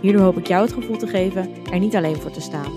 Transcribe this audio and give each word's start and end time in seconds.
Hierdoor 0.00 0.22
hoop 0.22 0.38
ik 0.38 0.46
jou 0.46 0.64
het 0.64 0.72
gevoel 0.72 0.96
te 0.96 1.06
geven 1.06 1.64
er 1.64 1.78
niet 1.78 1.96
alleen 1.96 2.16
voor 2.16 2.30
te 2.30 2.40
staan. 2.40 2.72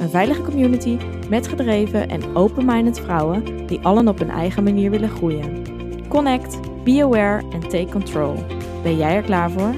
Een 0.00 0.10
veilige 0.10 0.42
community 0.42 0.98
met 1.28 1.48
gedreven 1.48 2.08
en 2.08 2.36
open-minded 2.36 3.00
vrouwen 3.00 3.66
die 3.66 3.80
allen 3.80 4.08
op 4.08 4.18
hun 4.18 4.30
eigen 4.30 4.64
manier 4.64 4.90
willen 4.90 5.08
groeien. 5.08 5.62
Connect, 6.08 6.84
be 6.84 7.02
aware 7.02 7.50
en 7.50 7.60
take 7.60 7.88
control. 7.90 8.34
Ben 8.82 8.96
jij 8.96 9.14
er 9.14 9.22
klaar 9.22 9.50
voor? 9.50 9.74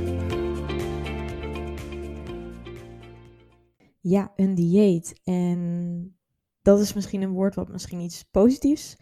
Ja, 4.01 4.33
een 4.37 4.55
dieet. 4.55 5.21
En 5.25 6.17
dat 6.63 6.81
is 6.81 6.93
misschien 6.93 7.23
een 7.23 7.33
woord 7.33 7.55
wat 7.55 7.69
misschien 7.69 8.01
iets 8.01 8.25
positiefs 8.31 8.97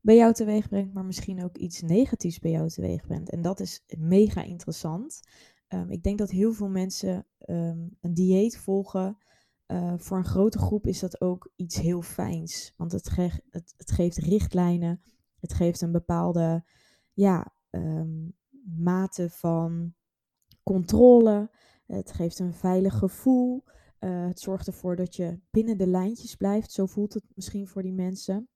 bij 0.00 0.16
jou 0.16 0.32
teweeg 0.32 0.68
brengt, 0.68 0.92
maar 0.92 1.04
misschien 1.04 1.44
ook 1.44 1.56
iets 1.56 1.82
negatiefs 1.82 2.38
bij 2.38 2.50
jou 2.50 2.68
teweeg 2.68 3.06
brengt. 3.06 3.30
En 3.30 3.42
dat 3.42 3.60
is 3.60 3.84
mega 3.98 4.42
interessant. 4.42 5.20
Um, 5.68 5.90
ik 5.90 6.02
denk 6.02 6.18
dat 6.18 6.30
heel 6.30 6.52
veel 6.52 6.68
mensen 6.68 7.26
um, 7.46 7.96
een 8.00 8.14
dieet 8.14 8.58
volgen. 8.58 9.18
Uh, 9.66 9.94
voor 9.96 10.16
een 10.16 10.24
grote 10.24 10.58
groep 10.58 10.86
is 10.86 11.00
dat 11.00 11.20
ook 11.20 11.52
iets 11.56 11.76
heel 11.76 12.02
fijns. 12.02 12.74
Want 12.76 12.92
het, 12.92 13.16
het, 13.50 13.74
het 13.76 13.90
geeft 13.90 14.16
richtlijnen. 14.16 15.00
Het 15.40 15.52
geeft 15.52 15.80
een 15.80 15.92
bepaalde 15.92 16.64
ja, 17.12 17.52
um, 17.70 18.36
mate 18.76 19.30
van 19.30 19.94
controle. 20.62 21.50
Het 21.86 22.12
geeft 22.12 22.38
een 22.38 22.54
veilig 22.54 22.98
gevoel. 22.98 23.64
Uh, 24.00 24.26
het 24.26 24.40
zorgt 24.40 24.66
ervoor 24.66 24.96
dat 24.96 25.16
je 25.16 25.40
binnen 25.50 25.78
de 25.78 25.86
lijntjes 25.86 26.36
blijft. 26.36 26.72
Zo 26.72 26.86
voelt 26.86 27.14
het 27.14 27.24
misschien 27.34 27.68
voor 27.68 27.82
die 27.82 27.92
mensen. 27.92 28.48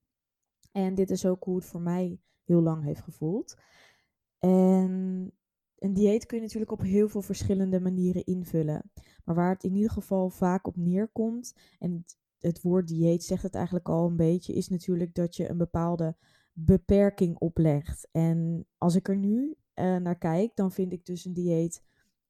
En 0.72 0.94
dit 0.94 1.10
is 1.10 1.26
ook 1.26 1.44
hoe 1.44 1.56
het 1.56 1.64
voor 1.64 1.80
mij 1.80 2.20
heel 2.44 2.60
lang 2.60 2.84
heeft 2.84 3.00
gevoeld. 3.00 3.56
En 4.38 5.32
een 5.80 5.92
dieet 5.92 6.26
kun 6.26 6.36
je 6.36 6.42
natuurlijk 6.42 6.72
op 6.72 6.80
heel 6.80 7.08
veel 7.08 7.22
verschillende 7.22 7.80
manieren 7.80 8.24
invullen. 8.24 8.90
Maar 9.24 9.34
waar 9.34 9.52
het 9.52 9.64
in 9.64 9.74
ieder 9.74 9.90
geval 9.90 10.30
vaak 10.30 10.66
op 10.66 10.76
neerkomt, 10.76 11.54
en 11.78 12.04
het, 12.38 12.62
woord 12.62 12.88
dieet 12.88 13.24
zegt 13.24 13.42
het 13.42 13.54
eigenlijk 13.54 13.88
al 13.88 14.06
een 14.06 14.16
beetje, 14.16 14.52
is 14.52 14.68
natuurlijk 14.68 15.14
dat 15.14 15.36
je 15.36 15.50
een 15.50 15.58
bepaalde 15.58 16.16
beperking 16.52 17.38
oplegt. 17.38 18.08
En 18.12 18.66
als 18.78 18.94
ik 18.94 19.08
er 19.08 19.16
nu 19.16 19.56
uh, 19.74 19.96
naar 19.96 20.18
kijk, 20.18 20.56
dan 20.56 20.72
vind 20.72 20.92
ik 20.92 21.04
dus 21.04 21.24
een 21.24 21.32
dieet 21.32 21.82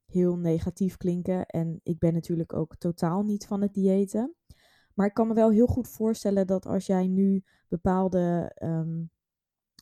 heel 0.06 0.36
negatief 0.36 0.96
klinken. 0.96 1.46
En 1.46 1.80
ik 1.82 1.98
ben 1.98 2.12
natuurlijk 2.12 2.52
ook 2.52 2.76
totaal 2.76 3.22
niet 3.22 3.46
van 3.46 3.62
het 3.62 3.74
diëten. 3.74 4.34
Maar 4.94 5.06
ik 5.06 5.14
kan 5.14 5.28
me 5.28 5.34
wel 5.34 5.50
heel 5.50 5.66
goed 5.66 5.88
voorstellen 5.88 6.46
dat 6.46 6.66
als 6.66 6.86
jij 6.86 7.06
nu 7.06 7.44
bepaalde 7.68 8.56
um, 8.62 9.10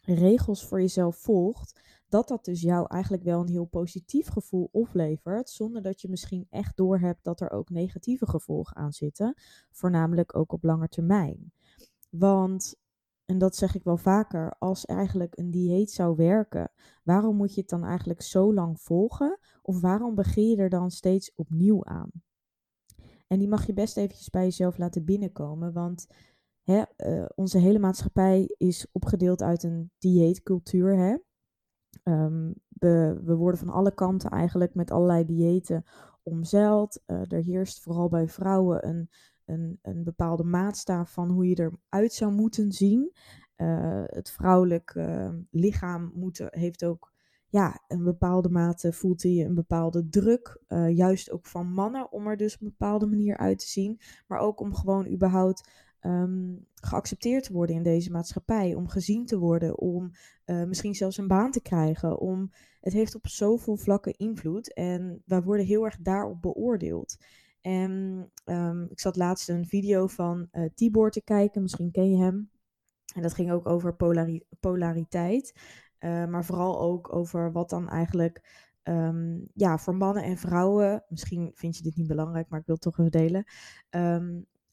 regels 0.02 0.66
voor 0.66 0.80
jezelf 0.80 1.16
volgt, 1.16 1.80
dat 2.08 2.28
dat 2.28 2.44
dus 2.44 2.60
jou 2.60 2.86
eigenlijk 2.88 3.22
wel 3.22 3.40
een 3.40 3.48
heel 3.48 3.64
positief 3.64 4.28
gevoel 4.28 4.68
oplevert, 4.72 5.50
zonder 5.50 5.82
dat 5.82 6.00
je 6.00 6.08
misschien 6.08 6.46
echt 6.50 6.76
doorhebt 6.76 7.24
dat 7.24 7.40
er 7.40 7.50
ook 7.50 7.70
negatieve 7.70 8.26
gevolgen 8.26 8.76
aan 8.76 8.92
zitten, 8.92 9.34
voornamelijk 9.70 10.36
ook 10.36 10.52
op 10.52 10.64
lange 10.64 10.88
termijn. 10.88 11.52
Want, 12.10 12.76
en 13.24 13.38
dat 13.38 13.56
zeg 13.56 13.74
ik 13.74 13.84
wel 13.84 13.96
vaker, 13.96 14.56
als 14.58 14.84
eigenlijk 14.84 15.38
een 15.38 15.50
dieet 15.50 15.90
zou 15.90 16.16
werken, 16.16 16.72
waarom 17.02 17.36
moet 17.36 17.54
je 17.54 17.60
het 17.60 17.70
dan 17.70 17.84
eigenlijk 17.84 18.22
zo 18.22 18.54
lang 18.54 18.80
volgen? 18.80 19.38
Of 19.62 19.80
waarom 19.80 20.14
begin 20.14 20.48
je 20.48 20.56
er 20.56 20.70
dan 20.70 20.90
steeds 20.90 21.32
opnieuw 21.34 21.84
aan? 21.84 22.10
En 23.26 23.38
die 23.38 23.48
mag 23.48 23.66
je 23.66 23.72
best 23.72 23.96
eventjes 23.96 24.30
bij 24.30 24.44
jezelf 24.44 24.78
laten 24.78 25.04
binnenkomen, 25.04 25.72
want 25.72 26.06
hè, 26.62 26.82
uh, 26.96 27.26
onze 27.34 27.58
hele 27.58 27.78
maatschappij 27.78 28.54
is 28.56 28.86
opgedeeld 28.92 29.42
uit 29.42 29.62
een 29.62 29.90
dieetcultuur. 29.98 30.96
Hè? 30.96 31.16
Um, 32.04 32.54
we, 32.68 33.34
worden 33.36 33.58
van 33.60 33.68
alle 33.68 33.94
kanten 33.94 34.30
eigenlijk 34.30 34.74
met 34.74 34.90
allerlei 34.90 35.24
diëten 35.24 35.84
omzeild. 36.22 37.02
Uh, 37.06 37.32
er 37.32 37.42
heerst 37.42 37.80
vooral 37.80 38.08
bij 38.08 38.28
vrouwen 38.28 38.88
een, 38.88 39.10
een, 39.44 39.78
een 39.82 40.04
bepaalde 40.04 40.44
maatstaaf 40.44 41.12
van 41.12 41.30
hoe 41.30 41.48
je 41.48 41.70
eruit 41.88 42.12
zou 42.12 42.32
moeten 42.32 42.72
zien. 42.72 43.12
Uh, 43.56 44.02
het 44.06 44.30
vrouwelijk 44.30 44.94
uh, 44.94 45.28
lichaam 45.50 46.12
moet, 46.14 46.42
heeft 46.46 46.84
ook 46.84 47.12
ja, 47.48 47.84
een 47.88 48.04
bepaalde 48.04 48.48
mate 48.48 48.92
voelt 48.92 49.22
hij 49.22 49.44
een 49.44 49.54
bepaalde 49.54 50.08
druk. 50.08 50.60
juist 50.88 51.30
ook 51.30 51.46
van 51.46 51.72
mannen 51.72 52.12
om 52.12 52.26
er 52.26 52.36
dus 52.36 52.54
op 52.54 52.60
een 52.60 52.68
bepaalde 52.78 53.06
manier 53.06 53.36
uit 53.36 53.58
te 53.58 53.68
zien. 53.68 54.00
Maar 54.26 54.38
ook 54.38 54.60
om 54.60 54.74
gewoon 54.74 55.08
überhaupt 55.08 55.87
um, 56.02 56.66
geaccepteerd 56.74 57.44
te 57.44 57.52
worden 57.52 57.76
in 57.76 57.82
deze 57.82 58.10
maatschappij, 58.10 58.74
om 58.74 58.88
gezien 58.88 59.26
te 59.26 59.38
worden, 59.38 59.78
om 59.78 60.10
uh, 60.46 60.64
misschien 60.64 60.94
zelfs 60.94 61.16
een 61.16 61.28
baan 61.28 61.50
te 61.50 61.62
krijgen. 61.62 62.18
Om, 62.18 62.50
het 62.80 62.92
heeft 62.92 63.14
op 63.14 63.26
zoveel 63.26 63.76
vlakken 63.76 64.16
invloed 64.16 64.72
en 64.72 65.22
wij 65.26 65.42
worden 65.42 65.66
heel 65.66 65.84
erg 65.84 65.96
daarop 66.00 66.42
beoordeeld. 66.42 67.16
En 67.60 68.24
um, 68.44 68.86
ik 68.90 69.00
zat 69.00 69.16
laatst 69.16 69.48
een 69.48 69.66
video 69.66 70.06
van 70.06 70.48
uh, 70.52 70.68
Tibor 70.74 71.10
te 71.10 71.22
kijken, 71.22 71.62
misschien 71.62 71.90
ken 71.90 72.10
je 72.10 72.16
hem. 72.16 72.50
En 73.14 73.22
dat 73.22 73.34
ging 73.34 73.52
ook 73.52 73.68
over 73.68 73.94
polari 73.94 74.42
polariteit, 74.60 75.52
uh, 76.00 76.26
maar 76.26 76.44
vooral 76.44 76.80
ook 76.80 77.14
over 77.14 77.52
wat 77.52 77.70
dan 77.70 77.88
eigenlijk 77.88 78.66
um, 78.82 79.48
ja, 79.54 79.78
voor 79.78 79.94
mannen 79.94 80.22
en 80.22 80.36
vrouwen, 80.36 81.04
misschien 81.08 81.50
vind 81.54 81.76
je 81.76 81.82
dit 81.82 81.96
niet 81.96 82.06
belangrijk, 82.06 82.48
maar 82.48 82.60
ik 82.60 82.66
wil 82.66 82.74
het 82.74 82.84
toch 82.84 82.98
even 82.98 83.10
delen. 83.10 83.44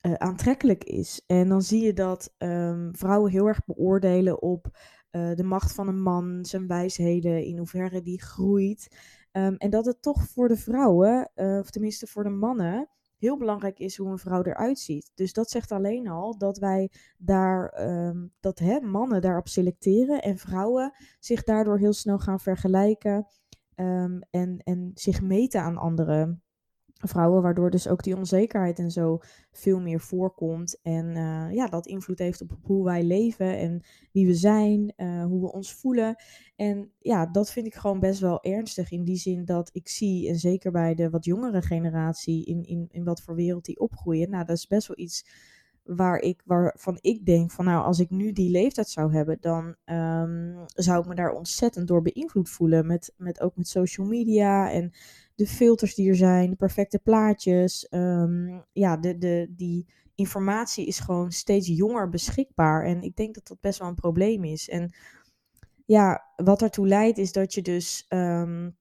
Uh, 0.05 0.13
aantrekkelijk 0.13 0.83
is. 0.83 1.23
En 1.25 1.49
dan 1.49 1.61
zie 1.61 1.83
je 1.83 1.93
dat 1.93 2.33
um, 2.37 2.95
vrouwen 2.95 3.31
heel 3.31 3.47
erg 3.47 3.65
beoordelen 3.65 4.41
op 4.41 4.67
uh, 5.11 5.35
de 5.35 5.43
macht 5.43 5.73
van 5.73 5.87
een 5.87 6.01
man, 6.01 6.45
zijn 6.45 6.67
wijsheden, 6.67 7.45
in 7.45 7.57
hoeverre 7.57 8.01
die 8.01 8.21
groeit. 8.21 8.97
Um, 9.31 9.55
en 9.55 9.69
dat 9.69 9.85
het 9.85 10.01
toch 10.01 10.23
voor 10.27 10.47
de 10.47 10.57
vrouwen, 10.57 11.31
uh, 11.35 11.57
of 11.59 11.69
tenminste 11.69 12.07
voor 12.07 12.23
de 12.23 12.29
mannen, 12.29 12.89
heel 13.17 13.37
belangrijk 13.37 13.79
is 13.79 13.97
hoe 13.97 14.09
een 14.09 14.17
vrouw 14.17 14.43
eruit 14.43 14.79
ziet. 14.79 15.11
Dus 15.15 15.33
dat 15.33 15.49
zegt 15.49 15.71
alleen 15.71 16.07
al 16.07 16.37
dat 16.37 16.57
wij 16.57 16.91
daar, 17.17 17.87
um, 18.07 18.33
dat 18.39 18.59
hè, 18.59 18.79
mannen 18.79 19.21
daarop 19.21 19.47
selecteren 19.47 20.21
en 20.21 20.37
vrouwen 20.37 20.93
zich 21.19 21.43
daardoor 21.43 21.77
heel 21.77 21.93
snel 21.93 22.19
gaan 22.19 22.39
vergelijken 22.39 23.27
en, 24.29 24.61
en 24.63 24.91
zich 24.93 25.21
meten 25.21 25.61
aan 25.61 25.77
anderen 25.77 26.44
vrouwen, 27.01 27.41
waardoor 27.41 27.69
dus 27.69 27.87
ook 27.87 28.03
die 28.03 28.17
onzekerheid 28.17 28.79
en 28.79 28.91
zo 28.91 29.19
veel 29.51 29.79
meer 29.79 29.99
voorkomt. 29.99 30.79
En 30.81 31.05
uh, 31.05 31.53
ja, 31.53 31.67
dat 31.67 31.85
invloed 31.85 32.19
heeft 32.19 32.41
op 32.41 32.57
hoe 32.61 32.83
wij 32.83 33.03
leven 33.03 33.57
en 33.57 33.81
wie 34.11 34.25
we 34.25 34.33
zijn, 34.33 34.93
uh, 34.97 35.25
hoe 35.25 35.41
we 35.41 35.51
ons 35.51 35.73
voelen. 35.73 36.15
En 36.55 36.91
ja, 36.99 37.25
dat 37.25 37.51
vind 37.51 37.65
ik 37.65 37.75
gewoon 37.75 37.99
best 37.99 38.19
wel 38.19 38.43
ernstig 38.43 38.91
in 38.91 39.03
die 39.03 39.17
zin 39.17 39.45
dat 39.45 39.69
ik 39.73 39.87
zie, 39.87 40.29
en 40.29 40.35
zeker 40.35 40.71
bij 40.71 40.95
de 40.95 41.09
wat 41.09 41.25
jongere 41.25 41.61
generatie, 41.61 42.45
in, 42.45 42.63
in, 42.63 42.87
in 42.91 43.03
wat 43.03 43.21
voor 43.21 43.35
wereld 43.35 43.65
die 43.65 43.79
opgroeien, 43.79 44.29
nou, 44.29 44.45
dat 44.45 44.57
is 44.57 44.67
best 44.67 44.87
wel 44.87 44.97
iets 44.99 45.25
waar 45.83 46.19
ik, 46.19 46.41
waarvan 46.45 46.97
ik 47.01 47.25
denk 47.25 47.51
van 47.51 47.65
nou, 47.65 47.85
als 47.85 47.99
ik 47.99 48.09
nu 48.09 48.31
die 48.31 48.49
leeftijd 48.49 48.89
zou 48.89 49.13
hebben, 49.13 49.37
dan 49.39 49.75
um, 49.85 50.55
zou 50.65 51.01
ik 51.01 51.07
me 51.07 51.15
daar 51.15 51.31
ontzettend 51.31 51.87
door 51.87 52.01
beïnvloed 52.01 52.49
voelen. 52.49 52.87
Met, 52.87 53.13
met 53.17 53.41
ook 53.41 53.55
met 53.55 53.67
social 53.67 54.07
media 54.07 54.71
en 54.71 54.91
de 55.35 55.47
filters 55.47 55.95
die 55.95 56.09
er 56.09 56.15
zijn, 56.15 56.49
de 56.49 56.55
perfecte 56.55 56.99
plaatjes. 56.99 57.87
Um, 57.89 58.63
ja, 58.71 58.97
de, 58.97 59.17
de, 59.17 59.53
die 59.55 59.87
informatie 60.15 60.85
is 60.85 60.99
gewoon 60.99 61.31
steeds 61.31 61.67
jonger 61.67 62.09
beschikbaar. 62.09 62.83
En 62.83 63.01
ik 63.01 63.15
denk 63.15 63.35
dat 63.35 63.47
dat 63.47 63.59
best 63.61 63.79
wel 63.79 63.87
een 63.87 63.95
probleem 63.95 64.43
is. 64.43 64.69
En 64.69 64.93
ja, 65.85 66.23
wat 66.35 66.61
ertoe 66.61 66.87
leidt 66.87 67.17
is 67.17 67.31
dat 67.31 67.53
je 67.53 67.61
dus 67.61 68.05
um, 68.09 68.77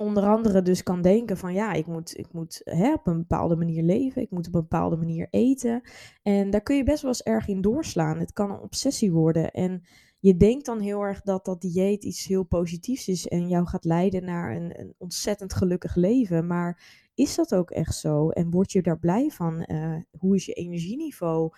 onder 0.00 0.22
andere 0.22 0.62
dus 0.62 0.82
kan 0.82 1.02
denken 1.02 1.36
van 1.36 1.52
ja, 1.52 1.72
ik 1.72 1.86
moet, 1.86 2.18
ik 2.18 2.32
moet 2.32 2.60
hè, 2.64 2.92
op 2.92 3.06
een 3.06 3.18
bepaalde 3.18 3.56
manier 3.56 3.82
leven, 3.82 4.22
ik 4.22 4.30
moet 4.30 4.46
op 4.46 4.54
een 4.54 4.60
bepaalde 4.60 4.96
manier 4.96 5.26
eten. 5.30 5.82
En 6.22 6.50
daar 6.50 6.60
kun 6.60 6.76
je 6.76 6.84
best 6.84 7.02
wel 7.02 7.10
eens 7.10 7.22
erg 7.22 7.48
in 7.48 7.60
doorslaan. 7.60 8.18
Het 8.18 8.32
kan 8.32 8.50
een 8.50 8.60
obsessie 8.60 9.12
worden. 9.12 9.50
En 9.50 9.82
je 10.20 10.36
denkt 10.36 10.66
dan 10.66 10.80
heel 10.80 11.00
erg 11.00 11.20
dat 11.20 11.44
dat 11.44 11.60
dieet 11.60 12.04
iets 12.04 12.26
heel 12.26 12.44
positiefs 12.44 13.08
is 13.08 13.26
en 13.26 13.48
jou 13.48 13.66
gaat 13.66 13.84
leiden 13.84 14.24
naar 14.24 14.56
een, 14.56 14.80
een 14.80 14.94
ontzettend 14.98 15.54
gelukkig 15.54 15.94
leven. 15.94 16.46
Maar 16.46 16.82
is 17.14 17.34
dat 17.34 17.54
ook 17.54 17.70
echt 17.70 17.96
zo? 17.96 18.28
En 18.28 18.50
word 18.50 18.72
je 18.72 18.82
daar 18.82 18.98
blij 18.98 19.30
van? 19.30 19.64
Uh, 19.66 19.96
hoe 20.18 20.34
is 20.34 20.46
je 20.46 20.52
energieniveau? 20.52 21.50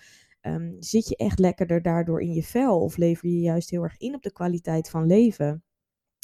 Um, 0.43 0.77
zit 0.79 1.09
je 1.09 1.17
echt 1.17 1.39
lekkerder 1.39 1.83
daardoor 1.83 2.21
in 2.21 2.33
je 2.33 2.43
vel? 2.43 2.81
Of 2.81 2.97
lever 2.97 3.29
je 3.29 3.41
juist 3.41 3.71
heel 3.71 3.83
erg 3.83 3.99
in 3.99 4.15
op 4.15 4.23
de 4.23 4.33
kwaliteit 4.33 4.91
van 4.91 5.07
leven? 5.07 5.65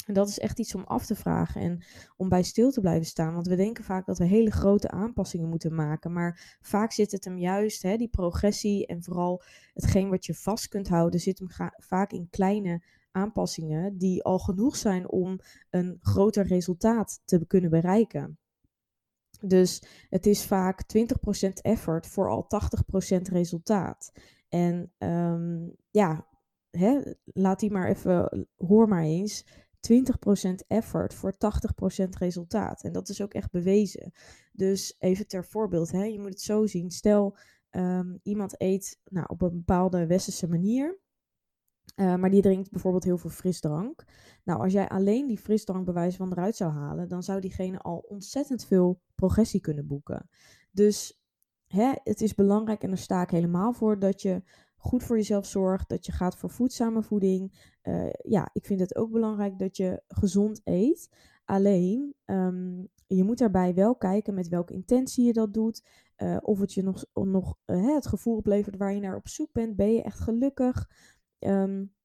En 0.07 0.13
dat 0.13 0.27
is 0.27 0.39
echt 0.39 0.59
iets 0.59 0.75
om 0.75 0.83
af 0.83 1.05
te 1.05 1.15
vragen 1.15 1.61
en 1.61 1.83
om 2.17 2.29
bij 2.29 2.43
stil 2.43 2.71
te 2.71 2.81
blijven 2.81 3.05
staan. 3.05 3.33
Want 3.33 3.47
we 3.47 3.55
denken 3.55 3.83
vaak 3.83 4.05
dat 4.05 4.17
we 4.17 4.25
hele 4.25 4.51
grote 4.51 4.89
aanpassingen 4.89 5.49
moeten 5.49 5.75
maken. 5.75 6.13
Maar 6.13 6.57
vaak 6.61 6.91
zit 6.91 7.11
het 7.11 7.25
hem 7.25 7.37
juist, 7.37 7.81
hè, 7.81 7.97
die 7.97 8.09
progressie 8.09 8.85
en 8.85 9.03
vooral 9.03 9.43
hetgeen 9.73 10.09
wat 10.09 10.25
je 10.25 10.33
vast 10.33 10.67
kunt 10.67 10.87
houden, 10.87 11.19
zit 11.19 11.39
hem 11.39 11.71
vaak 11.77 12.11
in 12.11 12.27
kleine 12.29 12.83
aanpassingen 13.11 13.97
die 13.97 14.23
al 14.23 14.39
genoeg 14.39 14.75
zijn 14.75 15.09
om 15.09 15.39
een 15.69 15.97
groter 16.01 16.47
resultaat 16.47 17.21
te 17.25 17.45
kunnen 17.47 17.69
bereiken. 17.69 18.37
Dus 19.41 19.83
het 20.09 20.25
is 20.25 20.45
vaak 20.45 20.83
20% 20.97 21.51
effort 21.61 22.07
voor 22.07 22.29
al 22.29 22.47
80% 23.17 23.21
resultaat. 23.21 24.11
En 24.49 24.91
um, 24.97 25.75
ja, 25.89 26.27
hè, 26.69 27.01
laat 27.23 27.59
die 27.59 27.71
maar 27.71 27.87
even, 27.87 28.47
hoor 28.57 28.87
maar 28.87 29.03
eens. 29.03 29.45
20% 29.79 30.55
effort 30.67 31.13
voor 31.13 31.33
80% 31.33 31.37
resultaat. 32.17 32.83
En 32.83 32.91
dat 32.91 33.09
is 33.09 33.21
ook 33.21 33.33
echt 33.33 33.51
bewezen. 33.51 34.11
Dus 34.51 34.95
even 34.99 35.27
ter 35.27 35.45
voorbeeld, 35.45 35.91
hè, 35.91 36.03
je 36.03 36.19
moet 36.19 36.29
het 36.29 36.41
zo 36.41 36.65
zien. 36.65 36.91
Stel, 36.91 37.37
um, 37.71 38.19
iemand 38.23 38.61
eet 38.61 38.99
nou, 39.03 39.25
op 39.29 39.41
een 39.41 39.55
bepaalde 39.55 40.07
westerse 40.07 40.47
manier. 40.47 40.99
Uh, 41.95 42.15
maar 42.15 42.29
die 42.29 42.41
drinkt 42.41 42.71
bijvoorbeeld 42.71 43.03
heel 43.03 43.17
veel 43.17 43.29
frisdrank. 43.29 44.03
Nou, 44.43 44.59
als 44.59 44.73
jij 44.73 44.87
alleen 44.87 45.27
die 45.27 45.37
frisdrank 45.37 45.85
bewijs 45.85 46.15
van 46.15 46.31
eruit 46.31 46.55
zou 46.55 46.71
halen, 46.71 47.07
dan 47.07 47.23
zou 47.23 47.39
diegene 47.39 47.79
al 47.79 47.97
ontzettend 47.97 48.65
veel 48.65 49.01
progressie 49.15 49.61
kunnen 49.61 49.87
boeken. 49.87 50.29
Dus 50.71 51.21
hè, 51.67 51.91
het 52.03 52.21
is 52.21 52.35
belangrijk, 52.35 52.83
en 52.83 52.89
daar 52.89 52.97
sta 52.97 53.21
ik 53.21 53.29
helemaal 53.29 53.73
voor, 53.73 53.99
dat 53.99 54.21
je 54.21 54.43
goed 54.77 55.03
voor 55.03 55.15
jezelf 55.15 55.45
zorgt, 55.45 55.89
dat 55.89 56.05
je 56.05 56.11
gaat 56.11 56.37
voor 56.37 56.49
voedzame 56.49 57.03
voeding. 57.03 57.75
Uh, 57.83 58.09
ja, 58.21 58.49
ik 58.53 58.65
vind 58.65 58.79
het 58.79 58.95
ook 58.95 59.11
belangrijk 59.11 59.59
dat 59.59 59.77
je 59.77 60.01
gezond 60.07 60.61
eet. 60.63 61.09
Alleen, 61.45 62.15
um, 62.25 62.87
je 63.07 63.23
moet 63.23 63.37
daarbij 63.37 63.73
wel 63.73 63.95
kijken 63.95 64.33
met 64.33 64.47
welke 64.47 64.73
intentie 64.73 65.25
je 65.25 65.33
dat 65.33 65.53
doet. 65.53 65.83
Uh, 66.17 66.37
of 66.41 66.59
het 66.59 66.73
je 66.73 66.83
nog, 66.83 67.05
nog 67.13 67.57
uh, 67.65 67.95
het 67.95 68.07
gevoel 68.07 68.35
oplevert 68.35 68.77
waar 68.77 68.93
je 68.93 68.99
naar 68.99 69.15
op 69.15 69.27
zoek 69.27 69.51
bent. 69.51 69.75
Ben 69.75 69.93
je 69.93 70.01
echt 70.01 70.19
gelukkig? 70.19 70.89
Um, 71.39 71.95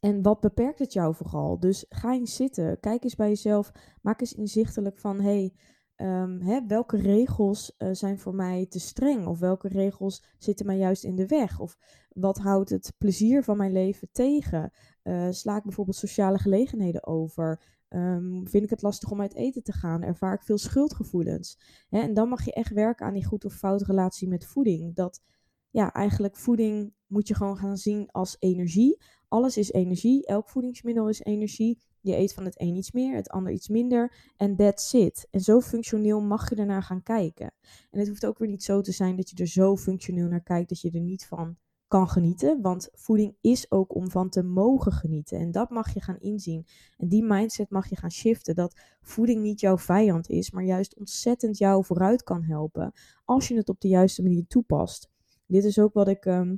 en 0.00 0.22
wat 0.22 0.40
beperkt 0.40 0.78
het 0.78 0.92
jou 0.92 1.14
vooral? 1.14 1.60
Dus 1.60 1.84
ga 1.88 2.12
eens 2.12 2.36
zitten, 2.36 2.80
kijk 2.80 3.04
eens 3.04 3.14
bij 3.14 3.28
jezelf, 3.28 3.72
maak 4.02 4.20
eens 4.20 4.34
inzichtelijk 4.34 4.98
van 4.98 5.20
hey, 5.20 5.54
um, 6.00 6.40
hè, 6.40 6.66
welke 6.66 6.96
regels 6.96 7.74
uh, 7.78 7.88
zijn 7.92 8.18
voor 8.18 8.34
mij 8.34 8.66
te 8.66 8.80
streng? 8.80 9.26
Of 9.26 9.38
welke 9.38 9.68
regels 9.68 10.22
zitten 10.38 10.66
mij 10.66 10.76
juist 10.76 11.04
in 11.04 11.16
de 11.16 11.26
weg? 11.26 11.60
Of 11.60 11.78
wat 12.12 12.38
houdt 12.38 12.70
het 12.70 12.92
plezier 12.98 13.44
van 13.44 13.56
mijn 13.56 13.72
leven 13.72 14.08
tegen? 14.12 14.72
Uh, 15.02 15.26
sla 15.30 15.56
ik 15.56 15.62
bijvoorbeeld 15.62 15.96
sociale 15.96 16.38
gelegenheden 16.38 17.06
over? 17.06 17.76
Um, 17.88 18.48
vind 18.48 18.64
ik 18.64 18.70
het 18.70 18.82
lastig 18.82 19.10
om 19.10 19.20
uit 19.20 19.34
eten 19.34 19.62
te 19.62 19.72
gaan? 19.72 20.02
Ervaar 20.02 20.34
ik 20.34 20.42
veel 20.42 20.58
schuldgevoelens? 20.58 21.58
Hè? 21.88 22.00
En 22.00 22.14
dan 22.14 22.28
mag 22.28 22.44
je 22.44 22.52
echt 22.52 22.72
werken 22.72 23.06
aan 23.06 23.14
die 23.14 23.24
goed 23.24 23.44
of 23.44 23.54
fout 23.54 23.82
relatie 23.82 24.28
met 24.28 24.46
voeding. 24.46 24.94
Dat 24.94 25.22
ja, 25.70 25.92
eigenlijk 25.92 26.36
voeding 26.36 26.94
moet 27.06 27.28
je 27.28 27.34
gewoon 27.34 27.56
gaan 27.56 27.76
zien 27.76 28.10
als 28.10 28.36
energie. 28.38 29.02
Alles 29.28 29.56
is 29.56 29.72
energie. 29.72 30.26
Elk 30.26 30.48
voedingsmiddel 30.48 31.08
is 31.08 31.20
energie. 31.20 31.78
Je 32.00 32.16
eet 32.16 32.34
van 32.34 32.44
het 32.44 32.60
een 32.60 32.76
iets 32.76 32.92
meer, 32.92 33.16
het 33.16 33.28
ander 33.28 33.52
iets 33.52 33.68
minder. 33.68 34.32
En 34.36 34.56
that's 34.56 34.92
it. 34.92 35.28
En 35.30 35.40
zo 35.40 35.60
functioneel 35.60 36.20
mag 36.20 36.50
je 36.50 36.56
ernaar 36.56 36.82
gaan 36.82 37.02
kijken. 37.02 37.52
En 37.90 37.98
het 37.98 38.08
hoeft 38.08 38.26
ook 38.26 38.38
weer 38.38 38.48
niet 38.48 38.62
zo 38.62 38.80
te 38.80 38.92
zijn 38.92 39.16
dat 39.16 39.30
je 39.30 39.36
er 39.36 39.46
zo 39.46 39.76
functioneel 39.76 40.28
naar 40.28 40.42
kijkt 40.42 40.68
dat 40.68 40.80
je 40.80 40.90
er 40.90 41.00
niet 41.00 41.26
van 41.26 41.56
kan 41.88 42.08
genieten. 42.08 42.60
Want 42.60 42.88
voeding 42.92 43.36
is 43.40 43.70
ook 43.70 43.94
om 43.94 44.10
van 44.10 44.28
te 44.28 44.42
mogen 44.42 44.92
genieten. 44.92 45.38
En 45.38 45.50
dat 45.50 45.70
mag 45.70 45.94
je 45.94 46.00
gaan 46.00 46.18
inzien. 46.18 46.66
En 46.96 47.08
die 47.08 47.24
mindset 47.24 47.70
mag 47.70 47.88
je 47.88 47.96
gaan 47.96 48.10
shiften. 48.10 48.54
Dat 48.54 48.80
voeding 49.00 49.42
niet 49.42 49.60
jouw 49.60 49.78
vijand 49.78 50.28
is, 50.28 50.50
maar 50.50 50.64
juist 50.64 50.96
ontzettend 50.96 51.58
jou 51.58 51.84
vooruit 51.84 52.22
kan 52.22 52.42
helpen. 52.42 52.92
Als 53.24 53.48
je 53.48 53.56
het 53.56 53.68
op 53.68 53.80
de 53.80 53.88
juiste 53.88 54.22
manier 54.22 54.46
toepast. 54.46 55.10
Dit 55.46 55.64
is 55.64 55.78
ook 55.78 55.92
wat 55.92 56.08
ik 56.08 56.24
ehm, 56.24 56.56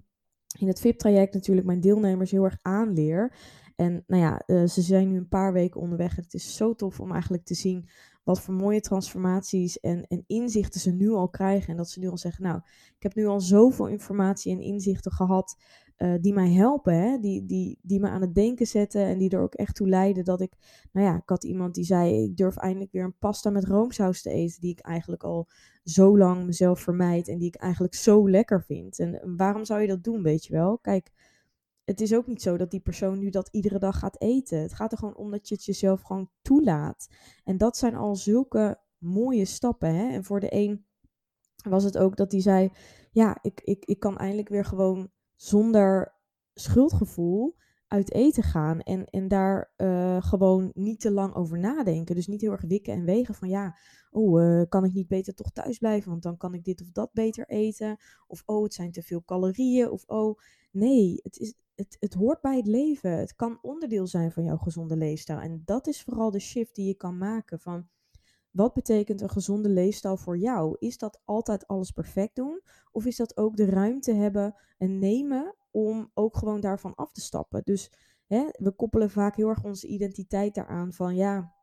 in 0.58 0.66
het 0.66 0.80
VIP-traject 0.80 1.34
natuurlijk 1.34 1.66
mijn 1.66 1.80
deelnemers 1.80 2.30
heel 2.30 2.44
erg 2.44 2.58
aanleer. 2.62 3.36
En 3.80 4.04
nou 4.06 4.22
ja, 4.22 4.42
uh, 4.46 4.66
ze 4.66 4.82
zijn 4.82 5.08
nu 5.08 5.16
een 5.16 5.28
paar 5.28 5.52
weken 5.52 5.80
onderweg. 5.80 6.16
En 6.16 6.22
het 6.22 6.34
is 6.34 6.56
zo 6.56 6.74
tof 6.74 7.00
om 7.00 7.12
eigenlijk 7.12 7.44
te 7.44 7.54
zien 7.54 7.88
wat 8.24 8.40
voor 8.40 8.54
mooie 8.54 8.80
transformaties 8.80 9.80
en, 9.80 10.06
en 10.06 10.24
inzichten 10.26 10.80
ze 10.80 10.90
nu 10.90 11.10
al 11.10 11.28
krijgen. 11.28 11.68
En 11.68 11.76
dat 11.76 11.90
ze 11.90 12.00
nu 12.00 12.08
al 12.08 12.18
zeggen, 12.18 12.44
nou, 12.44 12.60
ik 12.96 13.02
heb 13.02 13.14
nu 13.14 13.26
al 13.26 13.40
zoveel 13.40 13.86
informatie 13.86 14.52
en 14.52 14.60
inzichten 14.60 15.12
gehad 15.12 15.56
uh, 15.98 16.14
die 16.20 16.32
mij 16.32 16.50
helpen? 16.50 17.20
Die, 17.20 17.46
die, 17.46 17.78
die 17.82 18.00
me 18.00 18.08
aan 18.08 18.20
het 18.20 18.34
denken 18.34 18.66
zetten 18.66 19.04
en 19.04 19.18
die 19.18 19.30
er 19.30 19.42
ook 19.42 19.54
echt 19.54 19.74
toe 19.74 19.88
leiden 19.88 20.24
dat 20.24 20.40
ik, 20.40 20.52
nou 20.92 21.06
ja, 21.06 21.16
ik 21.16 21.28
had 21.28 21.44
iemand 21.44 21.74
die 21.74 21.84
zei, 21.84 22.22
ik 22.22 22.36
durf 22.36 22.56
eindelijk 22.56 22.92
weer 22.92 23.04
een 23.04 23.18
pasta 23.18 23.50
met 23.50 23.64
roomsaus 23.64 24.22
te 24.22 24.30
eten, 24.30 24.60
die 24.60 24.70
ik 24.70 24.80
eigenlijk 24.80 25.22
al 25.22 25.48
zo 25.84 26.18
lang 26.18 26.44
mezelf 26.44 26.80
vermijd 26.80 27.28
en 27.28 27.38
die 27.38 27.48
ik 27.48 27.56
eigenlijk 27.56 27.94
zo 27.94 28.30
lekker 28.30 28.62
vind. 28.62 28.98
En 28.98 29.36
waarom 29.36 29.64
zou 29.64 29.80
je 29.80 29.86
dat 29.86 30.04
doen, 30.04 30.22
weet 30.22 30.44
je 30.44 30.52
wel? 30.52 30.78
Kijk, 30.78 31.10
het 31.90 32.00
is 32.00 32.14
ook 32.14 32.26
niet 32.26 32.42
zo 32.42 32.56
dat 32.56 32.70
die 32.70 32.80
persoon 32.80 33.18
nu 33.18 33.30
dat 33.30 33.48
iedere 33.52 33.78
dag 33.78 33.98
gaat 33.98 34.20
eten. 34.20 34.58
Het 34.60 34.74
gaat 34.74 34.92
er 34.92 34.98
gewoon 34.98 35.16
om 35.16 35.30
dat 35.30 35.48
je 35.48 35.54
het 35.54 35.64
jezelf 35.64 36.02
gewoon 36.02 36.30
toelaat. 36.42 37.08
En 37.44 37.56
dat 37.56 37.76
zijn 37.76 37.94
al 37.94 38.16
zulke 38.16 38.80
mooie 38.98 39.44
stappen. 39.44 39.94
Hè? 39.94 40.08
En 40.08 40.24
voor 40.24 40.40
de 40.40 40.54
een 40.54 40.86
was 41.64 41.84
het 41.84 41.98
ook 41.98 42.16
dat 42.16 42.32
hij 42.32 42.40
zei: 42.40 42.70
Ja, 43.10 43.38
ik, 43.42 43.60
ik, 43.64 43.84
ik 43.84 43.98
kan 43.98 44.18
eindelijk 44.18 44.48
weer 44.48 44.64
gewoon 44.64 45.10
zonder 45.36 46.14
schuldgevoel 46.54 47.56
uit 47.86 48.12
eten 48.12 48.42
gaan. 48.42 48.80
En, 48.80 49.04
en 49.04 49.28
daar 49.28 49.72
uh, 49.76 50.22
gewoon 50.22 50.70
niet 50.74 51.00
te 51.00 51.10
lang 51.10 51.34
over 51.34 51.58
nadenken. 51.58 52.14
Dus 52.14 52.26
niet 52.26 52.40
heel 52.40 52.52
erg 52.52 52.64
wikken 52.66 52.92
en 52.92 53.04
wegen 53.04 53.34
van 53.34 53.48
ja, 53.48 53.76
oh, 54.10 54.42
uh, 54.42 54.62
kan 54.68 54.84
ik 54.84 54.92
niet 54.92 55.08
beter 55.08 55.34
toch 55.34 55.50
thuis 55.50 55.78
blijven? 55.78 56.10
Want 56.10 56.22
dan 56.22 56.36
kan 56.36 56.54
ik 56.54 56.64
dit 56.64 56.80
of 56.80 56.90
dat 56.90 57.12
beter 57.12 57.48
eten. 57.48 57.96
Of 58.26 58.42
oh, 58.46 58.62
het 58.62 58.74
zijn 58.74 58.92
te 58.92 59.02
veel 59.02 59.24
calorieën. 59.24 59.90
Of 59.90 60.04
oh, 60.06 60.38
nee, 60.70 61.20
het, 61.22 61.38
is, 61.38 61.54
het, 61.80 61.96
het 62.00 62.14
hoort 62.14 62.40
bij 62.40 62.56
het 62.56 62.66
leven. 62.66 63.10
Het 63.10 63.36
kan 63.36 63.58
onderdeel 63.62 64.06
zijn 64.06 64.32
van 64.32 64.44
jouw 64.44 64.56
gezonde 64.56 64.96
leefstijl. 64.96 65.38
En 65.38 65.62
dat 65.64 65.86
is 65.86 66.02
vooral 66.02 66.30
de 66.30 66.38
shift 66.38 66.74
die 66.74 66.86
je 66.86 66.94
kan 66.94 67.18
maken 67.18 67.60
van 67.60 67.88
wat 68.50 68.74
betekent 68.74 69.20
een 69.20 69.30
gezonde 69.30 69.68
leefstijl 69.68 70.16
voor 70.16 70.38
jou? 70.38 70.76
Is 70.78 70.98
dat 70.98 71.20
altijd 71.24 71.66
alles 71.66 71.90
perfect 71.90 72.36
doen? 72.36 72.62
Of 72.92 73.06
is 73.06 73.16
dat 73.16 73.36
ook 73.36 73.56
de 73.56 73.64
ruimte 73.64 74.12
hebben 74.12 74.54
en 74.78 74.98
nemen 74.98 75.54
om 75.70 76.10
ook 76.14 76.36
gewoon 76.36 76.60
daarvan 76.60 76.94
af 76.94 77.12
te 77.12 77.20
stappen? 77.20 77.62
Dus 77.64 77.92
hè, 78.26 78.48
we 78.52 78.70
koppelen 78.70 79.10
vaak 79.10 79.36
heel 79.36 79.48
erg 79.48 79.64
onze 79.64 79.86
identiteit 79.86 80.54
daaraan 80.54 80.92
van 80.92 81.14
ja, 81.16 81.54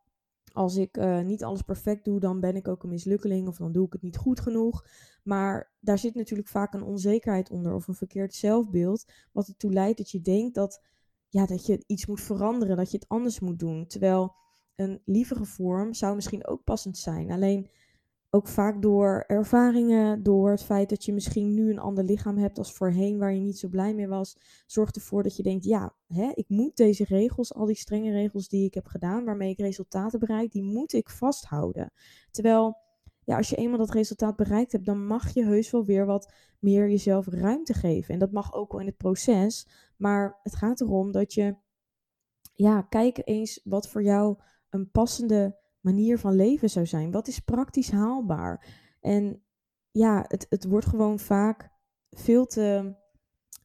als 0.58 0.76
ik 0.76 0.96
uh, 0.96 1.20
niet 1.20 1.44
alles 1.44 1.62
perfect 1.62 2.04
doe, 2.04 2.20
dan 2.20 2.40
ben 2.40 2.56
ik 2.56 2.68
ook 2.68 2.82
een 2.82 2.88
mislukkeling 2.88 3.48
of 3.48 3.56
dan 3.56 3.72
doe 3.72 3.86
ik 3.86 3.92
het 3.92 4.02
niet 4.02 4.16
goed 4.16 4.40
genoeg. 4.40 4.86
Maar 5.22 5.72
daar 5.80 5.98
zit 5.98 6.14
natuurlijk 6.14 6.48
vaak 6.48 6.74
een 6.74 6.82
onzekerheid 6.82 7.50
onder 7.50 7.74
of 7.74 7.88
een 7.88 7.94
verkeerd 7.94 8.34
zelfbeeld, 8.34 9.04
wat 9.32 9.48
ertoe 9.48 9.72
leidt 9.72 9.98
dat 9.98 10.10
je 10.10 10.20
denkt 10.20 10.54
dat, 10.54 10.82
ja, 11.28 11.46
dat 11.46 11.66
je 11.66 11.84
iets 11.86 12.06
moet 12.06 12.20
veranderen, 12.20 12.76
dat 12.76 12.90
je 12.90 12.96
het 12.96 13.08
anders 13.08 13.40
moet 13.40 13.58
doen. 13.58 13.86
Terwijl 13.86 14.34
een 14.74 15.02
lievere 15.04 15.44
vorm 15.44 15.94
zou 15.94 16.14
misschien 16.14 16.46
ook 16.46 16.64
passend 16.64 16.98
zijn. 16.98 17.30
Alleen 17.30 17.70
ook 18.30 18.48
vaak 18.48 18.82
door 18.82 19.24
ervaringen, 19.26 20.22
door 20.22 20.50
het 20.50 20.62
feit 20.62 20.88
dat 20.88 21.04
je 21.04 21.12
misschien 21.12 21.54
nu 21.54 21.70
een 21.70 21.78
ander 21.78 22.04
lichaam 22.04 22.36
hebt 22.36 22.58
als 22.58 22.72
voorheen 22.72 23.18
waar 23.18 23.34
je 23.34 23.40
niet 23.40 23.58
zo 23.58 23.68
blij 23.68 23.94
mee 23.94 24.08
was, 24.08 24.36
zorgt 24.66 24.96
ervoor 24.96 25.22
dat 25.22 25.36
je 25.36 25.42
denkt, 25.42 25.64
ja, 25.64 25.94
hè, 26.06 26.30
ik 26.34 26.48
moet 26.48 26.76
deze 26.76 27.04
regels, 27.04 27.54
al 27.54 27.66
die 27.66 27.76
strenge 27.76 28.10
regels 28.12 28.48
die 28.48 28.64
ik 28.64 28.74
heb 28.74 28.86
gedaan, 28.86 29.24
waarmee 29.24 29.50
ik 29.50 29.58
resultaten 29.58 30.18
bereik, 30.18 30.52
die 30.52 30.62
moet 30.62 30.92
ik 30.92 31.10
vasthouden. 31.10 31.92
Terwijl, 32.30 32.76
ja, 33.24 33.36
als 33.36 33.48
je 33.48 33.56
eenmaal 33.56 33.78
dat 33.78 33.90
resultaat 33.90 34.36
bereikt 34.36 34.72
hebt, 34.72 34.86
dan 34.86 35.06
mag 35.06 35.34
je 35.34 35.44
heus 35.44 35.70
wel 35.70 35.84
weer 35.84 36.06
wat 36.06 36.32
meer 36.58 36.88
jezelf 36.88 37.26
ruimte 37.26 37.72
geven. 37.74 38.14
En 38.14 38.20
dat 38.20 38.32
mag 38.32 38.54
ook 38.54 38.72
wel 38.72 38.80
in 38.80 38.86
het 38.86 38.96
proces, 38.96 39.68
maar 39.96 40.38
het 40.42 40.56
gaat 40.56 40.80
erom 40.80 41.12
dat 41.12 41.34
je, 41.34 41.56
ja, 42.54 42.82
kijk 42.82 43.20
eens 43.24 43.60
wat 43.64 43.88
voor 43.88 44.02
jou 44.02 44.36
een 44.68 44.90
passende 44.90 45.56
manier 45.80 46.18
van 46.18 46.34
leven 46.34 46.70
zou 46.70 46.86
zijn? 46.86 47.10
Wat 47.10 47.28
is 47.28 47.38
praktisch 47.38 47.90
haalbaar? 47.90 48.66
En 49.00 49.42
ja, 49.90 50.24
het, 50.28 50.46
het 50.48 50.64
wordt 50.64 50.86
gewoon 50.86 51.18
vaak 51.18 51.70
veel 52.10 52.46
te 52.46 52.96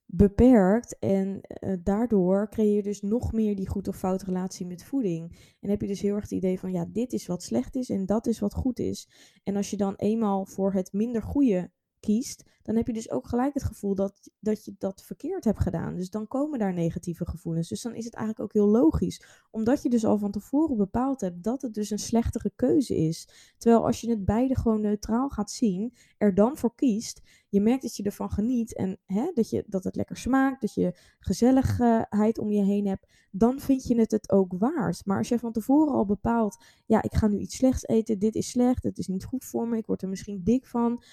beperkt 0.05 0.99
en 0.99 1.41
uh, 1.63 1.73
daardoor 1.83 2.49
creëer 2.49 2.75
je 2.75 2.83
dus 2.83 3.01
nog 3.01 3.31
meer 3.31 3.55
die 3.55 3.67
goed 3.67 3.87
of 3.87 3.97
fout 3.97 4.23
relatie 4.23 4.65
met 4.65 4.83
voeding. 4.83 5.55
En 5.59 5.69
heb 5.69 5.81
je 5.81 5.87
dus 5.87 6.01
heel 6.01 6.13
erg 6.13 6.23
het 6.23 6.31
idee 6.31 6.59
van 6.59 6.71
ja, 6.71 6.85
dit 6.91 7.13
is 7.13 7.27
wat 7.27 7.43
slecht 7.43 7.75
is 7.75 7.89
en 7.89 8.05
dat 8.05 8.27
is 8.27 8.39
wat 8.39 8.53
goed 8.53 8.79
is. 8.79 9.09
En 9.43 9.55
als 9.55 9.69
je 9.69 9.77
dan 9.77 9.95
eenmaal 9.95 10.45
voor 10.45 10.73
het 10.73 10.93
minder 10.93 11.21
goede 11.21 11.71
kiest, 12.03 12.43
dan 12.63 12.75
heb 12.75 12.87
je 12.87 12.93
dus 12.93 13.11
ook 13.11 13.27
gelijk 13.27 13.53
het 13.53 13.63
gevoel 13.63 13.95
dat, 13.95 14.29
dat 14.39 14.65
je 14.65 14.75
dat 14.77 15.03
verkeerd 15.03 15.43
hebt 15.43 15.59
gedaan. 15.59 15.95
Dus 15.95 16.09
dan 16.09 16.27
komen 16.27 16.59
daar 16.59 16.73
negatieve 16.73 17.25
gevoelens. 17.25 17.69
Dus 17.69 17.81
dan 17.81 17.95
is 17.95 18.05
het 18.05 18.13
eigenlijk 18.13 18.45
ook 18.45 18.53
heel 18.53 18.71
logisch. 18.71 19.23
Omdat 19.51 19.83
je 19.83 19.89
dus 19.89 20.05
al 20.05 20.17
van 20.17 20.31
tevoren 20.31 20.77
bepaald 20.77 21.21
hebt 21.21 21.43
dat 21.43 21.61
het 21.61 21.73
dus 21.73 21.89
een 21.89 21.99
slechtere 21.99 22.51
keuze 22.55 22.95
is. 22.95 23.27
Terwijl 23.57 23.85
als 23.85 24.01
je 24.01 24.09
het 24.09 24.25
beide 24.25 24.55
gewoon 24.55 24.81
neutraal 24.81 25.29
gaat 25.29 25.51
zien, 25.51 25.93
er 26.17 26.35
dan 26.35 26.57
voor 26.57 26.75
kiest, 26.75 27.21
je 27.49 27.61
merkt 27.61 27.81
dat 27.81 27.95
je 27.95 28.03
ervan 28.03 28.29
geniet 28.29 28.75
en 28.75 28.99
hè, 29.05 29.31
dat, 29.33 29.49
je, 29.49 29.63
dat 29.67 29.83
het 29.83 29.95
lekker 29.95 30.17
smaakt, 30.17 30.61
dat 30.61 30.73
je 30.73 30.97
gezelligheid 31.19 32.37
om 32.37 32.51
je 32.51 32.63
heen 32.63 32.87
hebt, 32.87 33.07
dan 33.31 33.59
vind 33.59 33.87
je 33.87 33.99
het 33.99 34.11
het 34.11 34.31
ook 34.31 34.53
waard. 34.57 35.05
Maar 35.05 35.17
als 35.17 35.29
je 35.29 35.39
van 35.39 35.51
tevoren 35.51 35.93
al 35.93 36.05
bepaalt, 36.05 36.63
ja, 36.85 37.01
ik 37.01 37.13
ga 37.13 37.27
nu 37.27 37.37
iets 37.37 37.55
slechts 37.55 37.87
eten, 37.87 38.19
dit 38.19 38.35
is 38.35 38.49
slecht, 38.49 38.83
het 38.83 38.97
is 38.97 39.07
niet 39.07 39.25
goed 39.25 39.45
voor 39.45 39.67
me, 39.67 39.77
ik 39.77 39.85
word 39.85 40.01
er 40.01 40.09
misschien 40.09 40.41
dik 40.43 40.65
van, 40.65 41.03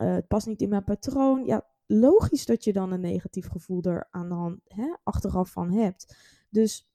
uh, 0.00 0.14
het 0.14 0.26
past 0.26 0.46
niet 0.46 0.62
in 0.62 0.68
mijn 0.68 0.84
patroon. 0.84 1.44
Ja, 1.44 1.66
logisch 1.86 2.46
dat 2.46 2.64
je 2.64 2.72
dan 2.72 2.92
een 2.92 3.00
negatief 3.00 3.48
gevoel 3.48 3.82
er 3.82 4.08
aan 4.10 4.28
de 4.28 4.34
hand, 4.34 4.60
hè, 4.64 4.94
achteraf 5.02 5.50
van 5.50 5.70
hebt. 5.72 6.16
Dus 6.50 6.90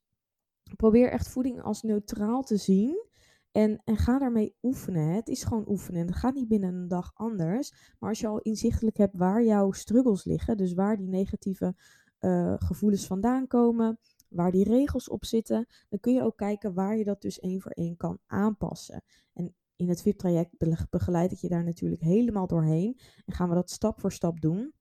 probeer 0.76 1.12
echt 1.12 1.28
voeding 1.28 1.62
als 1.62 1.82
neutraal 1.82 2.44
te 2.44 2.58
zien. 2.58 3.04
En, 3.52 3.82
en 3.84 3.98
ga 3.98 4.20
daarmee 4.20 4.56
oefenen. 4.62 5.08
Het 5.08 5.28
is 5.28 5.44
gewoon 5.44 5.70
oefenen. 5.70 6.06
Het 6.08 6.16
gaat 6.16 6.34
niet 6.34 6.48
binnen 6.48 6.76
een 6.76 6.88
dag 6.88 7.12
anders. 7.14 7.96
Maar 8.00 8.10
als 8.10 8.20
je 8.20 8.28
al 8.28 8.40
inzichtelijk 8.40 8.98
hebt 8.98 9.18
waar 9.18 9.44
jouw 9.44 9.72
struggles 9.72 10.24
liggen, 10.24 10.58
dus 10.58 10.74
waar 10.74 10.98
die 10.98 11.08
negatieve 11.08 11.76
uh, 12.20 12.54
gevoelens 12.58 13.08
vandaan 13.08 13.48
komen, 13.48 14.00
waar 14.30 14.52
die 14.52 14.64
regels 14.64 15.10
op 15.10 15.26
zitten, 15.26 15.66
dan 15.90 16.00
kun 16.00 16.14
je 16.14 16.24
ook 16.24 16.38
kijken 16.38 16.74
waar 16.74 16.98
je 16.98 17.04
dat 17.04 17.22
dus 17.22 17.40
één 17.40 17.62
voor 17.62 17.72
één 17.72 17.98
kan 17.98 18.20
aanpassen. 18.26 19.04
En 19.34 19.56
in 19.76 19.90
het 19.90 20.02
VIP-traject 20.02 20.90
begeleid 20.90 21.32
ik 21.32 21.38
je 21.38 21.50
daar 21.50 21.64
natuurlijk 21.64 22.02
helemaal 22.02 22.48
doorheen. 22.48 23.00
En 23.26 23.34
gaan 23.34 23.50
we 23.50 23.56
dat 23.56 23.70
stap 23.70 24.00
voor 24.00 24.12
stap 24.12 24.42
doen. 24.42 24.74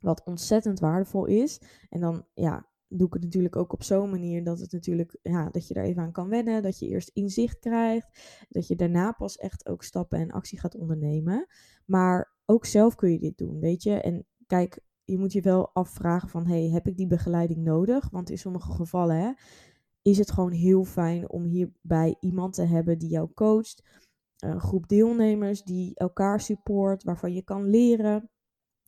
Wat 0.00 0.24
ontzettend 0.24 0.80
waardevol 0.80 1.24
is. 1.24 1.60
En 1.88 2.00
dan 2.00 2.26
ja, 2.34 2.68
doe 2.88 3.06
ik 3.06 3.12
het 3.12 3.22
natuurlijk 3.22 3.56
ook 3.56 3.72
op 3.72 3.82
zo'n 3.82 4.10
manier 4.10 4.44
dat 4.44 4.60
het 4.60 4.72
natuurlijk, 4.72 5.18
ja, 5.22 5.50
dat 5.50 5.68
je 5.68 5.74
er 5.74 5.84
even 5.84 6.02
aan 6.02 6.12
kan 6.12 6.28
wennen. 6.28 6.62
Dat 6.62 6.78
je 6.78 6.88
eerst 6.88 7.08
inzicht 7.08 7.58
krijgt. 7.58 8.46
Dat 8.48 8.66
je 8.66 8.76
daarna 8.76 9.12
pas 9.12 9.36
echt 9.36 9.68
ook 9.68 9.82
stappen 9.82 10.18
en 10.18 10.30
actie 10.30 10.58
gaat 10.58 10.74
ondernemen. 10.74 11.46
Maar 11.84 12.36
ook 12.44 12.64
zelf 12.64 12.94
kun 12.94 13.12
je 13.12 13.18
dit 13.18 13.38
doen, 13.38 13.60
weet 13.60 13.82
je. 13.82 14.00
En 14.00 14.26
kijk, 14.46 14.80
je 15.04 15.18
moet 15.18 15.32
je 15.32 15.40
wel 15.40 15.74
afvragen 15.74 16.28
van, 16.28 16.46
hey, 16.46 16.68
heb 16.68 16.86
ik 16.86 16.96
die 16.96 17.06
begeleiding 17.06 17.64
nodig? 17.64 18.10
Want 18.10 18.30
in 18.30 18.38
sommige 18.38 18.72
gevallen 18.72 19.16
hè, 19.16 19.32
is 20.02 20.18
het 20.18 20.30
gewoon 20.30 20.52
heel 20.52 20.84
fijn 20.84 21.30
om 21.30 21.44
hierbij 21.44 22.16
iemand 22.20 22.54
te 22.54 22.62
hebben 22.62 22.98
die 22.98 23.08
jou 23.08 23.32
coacht 23.34 23.82
een 24.38 24.60
groep 24.60 24.88
deelnemers 24.88 25.62
die 25.62 25.94
elkaar 25.94 26.40
support, 26.40 27.02
waarvan 27.02 27.32
je 27.32 27.42
kan 27.42 27.64
leren. 27.64 28.30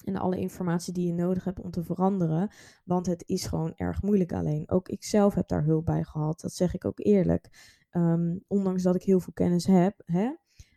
En 0.05 0.17
alle 0.17 0.39
informatie 0.39 0.93
die 0.93 1.07
je 1.07 1.15
nodig 1.15 1.45
hebt 1.45 1.61
om 1.61 1.71
te 1.71 1.85
veranderen. 1.85 2.51
Want 2.85 3.07
het 3.07 3.23
is 3.27 3.47
gewoon 3.47 3.73
erg 3.77 4.03
moeilijk 4.03 4.33
alleen. 4.33 4.71
Ook 4.71 4.89
ik 4.89 5.05
zelf 5.05 5.35
heb 5.35 5.49
daar 5.49 5.65
hulp 5.65 5.85
bij 5.85 6.05
gehad. 6.05 6.41
Dat 6.41 6.53
zeg 6.53 6.75
ik 6.75 6.85
ook 6.85 6.99
eerlijk. 6.99 7.77
Ehm, 7.91 8.39
ondanks 8.47 8.83
dat 8.83 8.95
ik 8.95 9.03
heel 9.03 9.21
veel 9.21 9.33
kennis 9.33 9.67
heb. 9.67 10.03
Hè, 10.05 10.31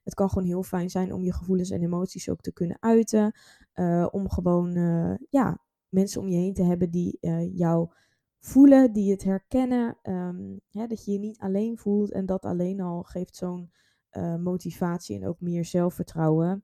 het 0.04 0.14
kan 0.14 0.30
gewoon 0.30 0.48
heel 0.48 0.64
fijn 0.64 0.90
zijn 0.90 1.14
om 1.14 1.24
je 1.24 1.34
gevoelens 1.34 1.70
en 1.70 1.82
emoties 1.82 2.30
ook 2.30 2.42
te 2.42 2.54
kunnen 2.54 2.78
uiten. 2.80 3.36
Uh, 3.76 4.08
om 4.12 4.30
gewoon 4.30 4.78
uh, 4.78 5.16
ja, 5.30 5.64
mensen 5.90 6.22
om 6.22 6.28
je 6.28 6.38
heen 6.38 6.54
te 6.54 6.64
hebben 6.64 6.92
die 6.92 7.18
jou 7.54 7.90
voelen, 8.40 8.94
die 8.94 9.12
het 9.12 9.24
herkennen. 9.24 9.98
Um, 10.04 10.60
hè, 10.70 10.88
dat 10.88 11.06
je 11.06 11.12
je 11.12 11.20
niet 11.20 11.40
alleen 11.40 11.78
voelt. 11.78 12.12
En 12.12 12.26
dat 12.26 12.46
alleen 12.46 12.82
al 12.82 13.04
geeft 13.04 13.36
zo'n 13.36 13.72
uh, 14.18 14.36
motivatie 14.36 15.16
en 15.20 15.28
ook 15.28 15.42
meer 15.42 15.66
zelfvertrouwen. 15.66 16.64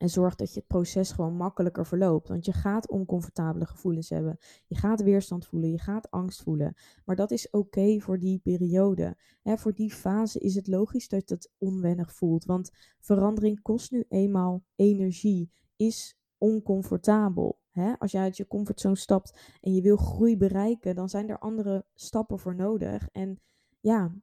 En 0.00 0.08
zorg 0.08 0.34
dat 0.34 0.52
je 0.52 0.58
het 0.58 0.68
proces 0.68 1.12
gewoon 1.12 1.36
makkelijker 1.36 1.86
verloopt. 1.86 2.28
Want 2.28 2.44
je 2.44 2.52
gaat 2.52 2.88
oncomfortabele 2.88 3.66
gevoelens 3.66 4.08
hebben. 4.08 4.38
Je 4.66 4.76
gaat 4.76 5.02
weerstand 5.02 5.46
voelen. 5.46 5.70
Je 5.70 5.78
gaat 5.78 6.10
angst 6.10 6.42
voelen. 6.42 6.74
Maar 7.04 7.16
dat 7.16 7.30
is 7.30 7.50
oké 7.50 8.00
voor 8.00 8.18
die 8.18 8.38
periode. 8.38 9.16
Hè, 9.42 9.58
voor 9.58 9.74
die 9.74 9.92
fase 9.92 10.38
is 10.38 10.54
het 10.54 10.66
logisch 10.66 11.08
dat 11.08 11.28
het 11.28 11.50
onwennig 11.58 12.12
voelt. 12.12 12.44
Want 12.44 12.70
verandering 13.00 13.62
kost 13.62 13.90
nu 13.90 14.04
eenmaal 14.08 14.64
energie. 14.76 15.50
Is 15.76 16.18
oncomfortabel. 16.38 17.58
Hè? 17.70 17.92
Als 17.98 18.12
jij 18.12 18.22
uit 18.22 18.36
je 18.36 18.46
comfortzone 18.46 18.96
stapt 18.96 19.58
en 19.60 19.74
je 19.74 19.82
wil 19.82 19.96
groei 19.96 20.36
bereiken, 20.36 20.94
dan 20.94 21.08
zijn 21.08 21.28
er 21.28 21.38
andere 21.38 21.84
stappen 21.94 22.38
voor 22.38 22.54
nodig. 22.54 23.08
En 23.12 23.40
ja, 23.80 24.14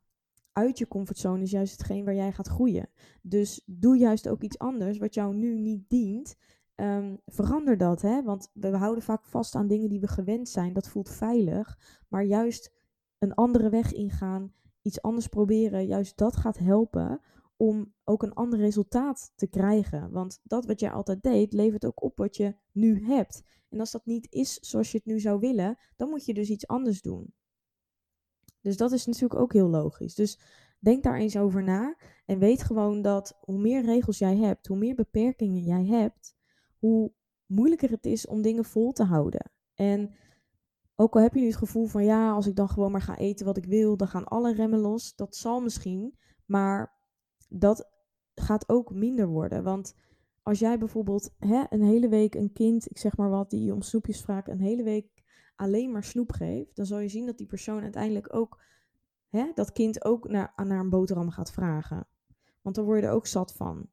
uit 0.58 0.78
je 0.78 0.88
comfortzone 0.88 1.42
is 1.42 1.52
juist 1.52 1.72
hetgeen 1.72 2.06
waar 2.06 2.16
jij 2.16 2.32
gaat 2.32 2.48
groeien. 2.48 2.90
Dus 3.22 3.64
doe 3.66 3.98
juist 3.98 4.30
ook 4.30 4.42
iets 4.42 4.58
anders 4.58 4.98
wat 4.98 5.14
jou 5.14 5.36
nu 5.36 5.60
niet 5.60 5.90
dient. 5.90 6.36
Ehm, 6.76 7.16
verander 7.26 7.78
dat, 7.78 8.02
hè? 8.02 8.24
want 8.24 8.50
we 8.54 8.78
houden 8.78 9.04
vaak 9.04 9.26
vast 9.26 9.56
aan 9.56 9.68
dingen 9.68 9.90
die 9.90 10.00
we 10.00 10.08
gewend 10.08 10.50
zijn. 10.50 10.74
Dat 10.74 10.88
voelt 10.88 11.10
veilig. 11.10 11.80
Maar 12.08 12.24
juist 12.24 12.74
een 13.18 13.34
andere 13.34 13.70
weg 13.70 13.94
ingaan, 13.94 14.54
iets 14.82 15.02
anders 15.02 15.28
proberen, 15.28 15.86
juist 15.86 16.18
dat 16.18 16.36
gaat 16.36 16.58
helpen 16.58 17.22
om 17.58 17.94
ook 18.04 18.24
een 18.24 18.34
ander 18.34 18.60
resultaat 18.60 19.32
te 19.36 19.48
krijgen. 19.48 20.12
Want 20.12 20.40
dat 20.44 20.66
wat 20.66 20.80
jij 20.80 20.92
altijd 20.92 21.24
deed, 21.24 21.54
levert 21.54 21.86
ook 21.86 22.04
op 22.04 22.18
wat 22.18 22.38
je 22.38 22.56
nu 22.72 23.06
hebt. 23.06 23.44
En 23.70 23.80
als 23.80 23.92
dat 23.92 24.06
niet 24.06 24.28
is 24.32 24.54
zoals 24.60 24.92
je 24.92 24.98
het 24.98 25.06
nu 25.06 25.20
zou 25.20 25.40
willen, 25.40 25.78
dan 25.96 26.10
moet 26.10 26.26
je 26.26 26.34
dus 26.34 26.50
iets 26.50 26.68
anders 26.68 27.02
doen. 27.02 27.34
Dus 28.68 28.78
dat 28.78 28.92
is 28.92 29.06
natuurlijk 29.06 29.40
ook 29.40 29.54
heel 29.54 29.70
logisch. 29.70 30.16
Dus 30.16 30.40
denk 30.80 31.04
daar 31.04 31.18
eens 31.18 31.38
over 31.38 31.64
na 31.64 31.96
en 32.26 32.40
weet 32.40 32.64
gewoon 32.64 33.02
dat 33.02 33.38
hoe 33.42 33.58
meer 33.58 33.86
regels 33.86 34.18
jij 34.18 34.38
hebt, 34.38 34.68
hoe 34.68 34.78
meer 34.78 34.96
beperkingen 34.96 35.64
jij 35.64 35.86
hebt, 35.86 36.36
hoe 36.80 37.12
moeilijker 37.46 37.90
het 37.90 38.06
is 38.06 38.28
om 38.28 38.42
dingen 38.42 38.66
vol 38.66 38.92
te 38.92 39.04
houden. 39.04 39.52
En 39.74 40.14
ook 40.96 41.16
al 41.16 41.22
heb 41.22 41.34
je 41.34 41.40
nu 41.40 41.46
het 41.46 41.56
gevoel 41.56 41.86
van 41.86 42.04
ja, 42.04 42.32
als 42.32 42.48
ik 42.48 42.56
dan 42.56 42.70
gewoon 42.70 42.92
maar 42.92 43.02
ga 43.02 43.18
eten 43.18 43.46
wat 43.46 43.58
ik 43.58 43.66
wil, 43.66 43.98
dan 43.98 44.08
gaan 44.08 44.28
alle 44.28 44.54
remmen 44.54 44.80
los. 44.80 45.16
Dat 45.16 45.36
zal 45.36 45.62
misschien, 45.62 46.18
maar 46.46 47.00
dat 47.50 47.92
gaat 48.36 48.70
ook 48.70 48.94
minder 48.94 49.28
worden. 49.28 49.64
Want 49.64 49.96
als 50.42 50.60
jij 50.60 50.78
bijvoorbeeld 50.78 51.36
hè, 51.40 51.64
een 51.70 51.84
hele 51.84 52.10
week 52.10 52.36
een 52.36 52.54
kind, 52.54 52.90
ik 52.90 52.98
zeg 52.98 53.18
maar 53.18 53.30
wat, 53.30 53.50
die 53.50 53.74
om 53.74 53.82
snoepjes 53.82 54.22
vraagt, 54.22 54.48
een 54.48 54.62
hele 54.62 54.84
week 54.84 55.17
alleen 55.58 55.92
maar 55.92 56.04
snoep 56.04 56.32
geeft, 56.32 56.76
dan 56.76 56.86
zal 56.86 57.00
je 57.00 57.08
zien 57.08 57.26
dat 57.26 57.38
die 57.38 57.48
persoon 57.48 57.82
uiteindelijk 57.82 58.36
ook, 58.36 58.62
hè, 59.30 59.52
dat 59.54 59.72
kind 59.72 60.06
ook 60.06 60.30
naar, 60.30 60.54
naar 60.56 60.80
een 60.80 60.90
boterham 60.90 61.30
gaat 61.30 61.52
vragen. 61.52 62.08
Want 62.62 62.76
dan 62.76 62.86
word 62.86 63.00
je 63.00 63.06
er 63.06 63.14
ook 63.14 63.28
zat 63.28 63.54
van. 63.54 63.90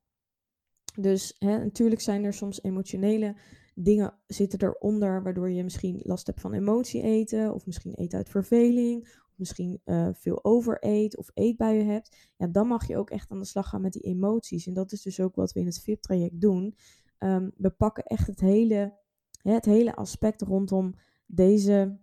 Dus 1.00 1.35
hè, 1.38 1.59
natuurlijk 1.59 2.00
zijn 2.00 2.25
er 2.25 2.35
soms 2.35 2.62
emotionele 2.62 3.37
dingen 3.75 4.14
zitten 4.26 4.62
eronder, 4.62 5.23
waardoor 5.23 5.50
je 5.50 5.62
misschien 5.62 6.00
last 6.02 6.26
hebt 6.26 6.40
van 6.40 6.52
emotie 6.52 7.02
eten, 7.02 7.54
of 7.54 7.66
misschien 7.66 7.94
eten 7.94 8.18
uit 8.18 8.28
verveling, 8.28 9.00
of 9.02 9.38
misschien 9.38 9.80
uh, 9.85 10.09
veel 10.12 10.44
overeet 10.44 11.16
of 11.16 11.30
eetbuien 11.35 11.87
hebt. 11.87 12.16
Ja, 12.37 12.47
dan 12.47 12.66
mag 12.66 12.87
je 12.87 12.97
ook 12.97 13.11
echt 13.11 13.30
aan 13.30 13.38
de 13.38 13.47
slag 13.47 13.68
gaan 13.68 13.80
met 13.80 13.92
die 13.92 14.02
emoties. 14.02 14.66
En 14.66 14.75
dat 14.75 14.92
is 14.92 15.02
dus 15.02 15.21
ook 15.21 15.35
wat 15.35 15.52
we 15.52 15.61
in 15.61 15.66
het 15.66 15.80
VIP-traject 15.80 16.40
doen. 16.40 16.76
Um, 17.18 17.52
we 17.56 17.71
pakken 17.71 18.04
echt 18.04 18.26
het 18.26 18.40
hele, 18.40 18.99
hè, 19.42 19.52
het 19.52 19.64
hele 19.64 19.94
aspect 19.94 20.42
rondom 20.42 20.94
deze 21.26 21.99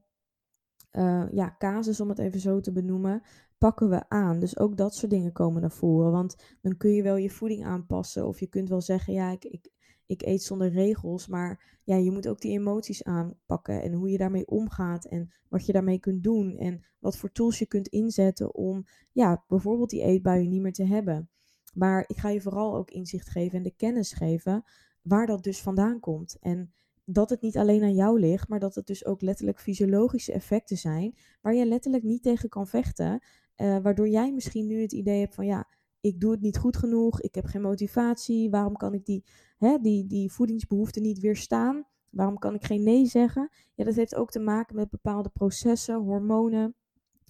uh, 0.92 1.28
ja, 1.32 1.56
casus, 1.58 2.00
om 2.00 2.10
het 2.10 2.20
even 2.20 2.40
zo 2.40 2.60
te 2.60 2.72
benoemen, 2.72 3.22
pakken 3.58 3.90
we 3.90 4.10
aan. 4.10 4.40
Dus 4.40 4.60
ook 4.60 4.78
dat 4.78 4.96
soort 4.96 5.12
dingen 5.12 5.32
komen 5.32 5.62
naar 5.62 5.72
voren. 5.72 6.12
Want 6.12 6.36
dan 6.62 6.78
kun 6.78 6.92
je 6.92 7.04
wel 7.04 7.16
je 7.16 7.30
voeding 7.30 7.66
aanpassen. 7.66 8.28
Of 8.28 8.40
je 8.40 8.48
kunt 8.48 8.70
wel 8.70 8.82
zeggen, 8.82 9.13
ja, 9.13 9.32
ik, 9.32 9.44
ik, 9.44 9.72
ik 10.06 10.22
eet 10.22 10.44
zonder 10.44 10.70
regels. 10.70 11.28
Maar 11.28 11.80
ja, 11.84 11.96
je 11.96 12.12
moet 12.12 12.28
ook 12.28 12.42
die 12.42 12.51
emoties 12.51 13.04
aanpakken. 13.04 13.82
En 13.82 13.94
hoe 13.94 14.10
je 14.10 14.18
daarmee 14.18 14.48
omgaat. 14.48 15.06
En 15.06 15.34
wat 15.50 15.66
je 15.66 15.72
daarmee 15.72 16.00
kunt 16.00 16.24
doen. 16.24 16.58
En 16.58 16.86
wat 17.00 17.18
voor 17.18 17.32
tools 17.32 17.60
je 17.60 17.66
kunt 17.66 17.88
inzetten 17.88 18.56
om 18.56 18.86
ja, 19.12 19.44
bijvoorbeeld 19.48 19.90
die 19.90 20.01
eetbuien 20.01 20.50
niet 20.50 20.62
meer 20.62 20.74
te 20.74 20.86
hebben. 20.86 21.30
Maar 21.74 22.04
ik 22.08 22.18
ga 22.18 22.30
je 22.30 22.42
vooral 22.42 22.75
ook 22.75 22.92
inzicht 22.92 23.30
geven 23.30 23.58
en 23.58 23.63
de 23.63 23.75
kennis 23.75 24.13
geven 24.13 24.63
waar 25.01 25.25
dat 25.25 25.44
dus 25.44 25.62
vandaan 25.62 26.00
komt. 26.00 26.38
En 26.40 26.74
dat 27.05 27.29
het 27.29 27.41
niet 27.41 27.58
alleen 27.58 27.84
aan 27.84 27.96
jou 27.96 28.20
ligt, 28.20 28.48
maar 28.48 28.60
dat 28.60 28.75
het 28.75 28.88
dus 28.88 29.05
ook 29.05 29.22
letterlijk 29.22 29.60
fysiologische 29.60 30.31
effecten 30.31 30.77
zijn, 30.77 31.15
waar 31.41 31.53
je 31.53 31.65
letterlijk 31.65 32.03
niet 32.03 32.24
tegen 32.24 32.50
kan 32.50 32.67
vechten, 32.67 33.20
uh, 33.58 33.77
waardoor 33.77 34.10
jij 34.10 34.34
misschien 34.34 34.67
nu 34.67 34.81
het 34.81 34.91
idee 34.91 35.20
hebt 35.20 35.36
van 35.36 35.46
ja, 35.46 35.67
ik 36.01 36.20
doe 36.20 36.31
het 36.31 36.41
niet 36.41 36.58
goed 36.58 36.77
genoeg, 36.77 37.22
ik 37.22 37.36
heb 37.36 37.46
geen 37.46 37.62
motivatie, 37.62 38.50
waarom 38.50 38.77
kan 38.77 38.93
ik 38.93 39.05
die, 39.05 39.24
hè, 39.58 39.77
die, 39.77 40.08
die 40.08 40.31
voedingsbehoeften 40.31 41.01
niet 41.01 41.20
weerstaan? 41.20 41.86
Waarom 42.10 42.38
kan 42.38 42.53
ik 42.53 42.63
geen 42.63 42.84
nee 42.84 43.05
zeggen? 43.05 43.50
Ja, 43.75 43.84
dat 43.84 43.96
heeft 43.96 44.15
ook 44.15 44.31
te 44.31 44.39
maken 44.39 44.75
met 44.75 44.89
bepaalde 44.89 45.29
processen, 45.29 45.96
hormonen, 45.96 46.75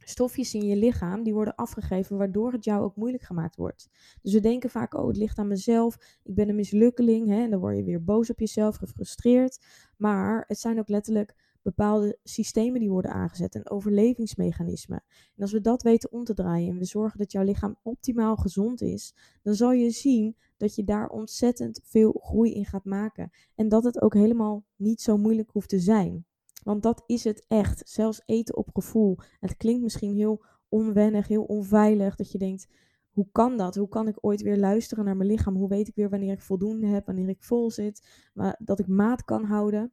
stofjes 0.04 0.54
in 0.54 0.66
je 0.66 0.76
lichaam 0.76 1.24
die 1.24 1.34
worden 1.34 1.56
afgegeven, 1.56 2.18
waardoor 2.18 2.52
het 2.52 2.64
jou 2.64 2.84
ook 2.84 2.96
moeilijk 2.96 3.24
gemaakt 3.24 3.56
wordt. 3.56 3.90
Dus 4.22 4.34
we 4.34 4.40
denken 4.40 4.70
vaak, 4.70 4.94
oh, 4.94 5.08
het 5.08 5.18
ligt 5.18 5.38
aan 5.38 5.48
mezelf, 5.48 6.20
ik 6.24 6.36
ben 6.36 6.50
een 6.50 6.56
mislukkeling, 6.56 7.28
hè, 7.28 7.44
en 7.44 7.50
dan 7.50 7.60
word 7.60 7.78
je 7.78 7.84
weer 7.84 8.04
boos 8.04 8.30
op 8.30 8.40
jezelf, 8.40 8.76
gefrustreerd. 8.76 9.66
Maar 9.98 10.44
het 10.48 10.60
zijn 10.60 10.80
ook 10.80 10.90
letterlijk 10.90 11.36
bepaalde 11.62 12.18
systemen 12.24 12.80
die 12.80 12.90
worden 12.90 13.12
aangezet 13.12 13.56
en 13.56 13.70
overlevingsmechanismen. 13.70 15.04
En 15.36 15.42
als 15.42 15.52
we 15.52 15.62
dat 15.62 15.84
weten 15.84 16.12
om 16.12 16.24
te 16.24 16.34
draaien 16.34 16.70
en 16.70 16.78
we 16.78 16.86
zorgen 16.86 17.18
dat 17.18 17.32
jouw 17.32 17.44
lichaam 17.44 17.78
optimaal 17.84 18.36
gezond 18.36 18.82
is, 18.82 19.16
dan 19.42 19.56
zal 19.56 19.72
je 19.72 19.90
zien 19.90 20.36
dat 20.58 20.76
je 20.76 20.84
daar 20.84 21.10
ontzettend 21.10 21.80
veel 21.84 22.20
groei 22.24 22.54
in 22.54 22.66
gaat 22.66 22.86
maken. 22.86 23.30
En 23.56 23.70
dat 23.70 23.84
het 23.84 24.02
ook 24.02 24.14
helemaal 24.14 24.64
niet 24.76 25.02
zo 25.02 25.18
moeilijk 25.18 25.50
hoeft 25.50 25.70
te 25.70 25.80
zijn. 25.80 26.26
Want 26.64 26.84
dat 26.84 27.04
is 27.06 27.24
het 27.24 27.46
echt. 27.48 27.90
Zelfs 27.90 28.22
eten 28.26 28.58
op 28.58 28.70
gevoel. 28.74 29.18
Het 29.40 29.58
klinkt 29.58 29.82
misschien 29.82 30.14
heel 30.14 30.44
onwennig, 30.70 31.28
heel 31.28 31.44
onveilig. 31.44 32.16
Dat 32.16 32.32
je 32.32 32.38
denkt, 32.38 32.68
hoe 33.12 33.28
kan 33.32 33.58
dat? 33.58 33.76
Hoe 33.76 33.90
kan 33.90 34.08
ik 34.08 34.18
ooit 34.22 34.42
weer 34.42 34.58
luisteren 34.58 35.06
naar 35.06 35.18
mijn 35.18 35.30
lichaam? 35.30 35.56
Hoe 35.56 35.70
weet 35.70 35.88
ik 35.88 35.96
weer 35.96 36.10
wanneer 36.10 36.32
ik 36.32 36.42
voldoende 36.42 36.88
heb, 36.88 37.06
wanneer 37.06 37.30
ik 37.30 37.44
vol 37.44 37.72
zit? 37.72 38.30
Maar 38.34 38.60
dat 38.64 38.80
ik 38.80 38.88
maat 38.88 39.24
kan 39.24 39.44
houden. 39.44 39.92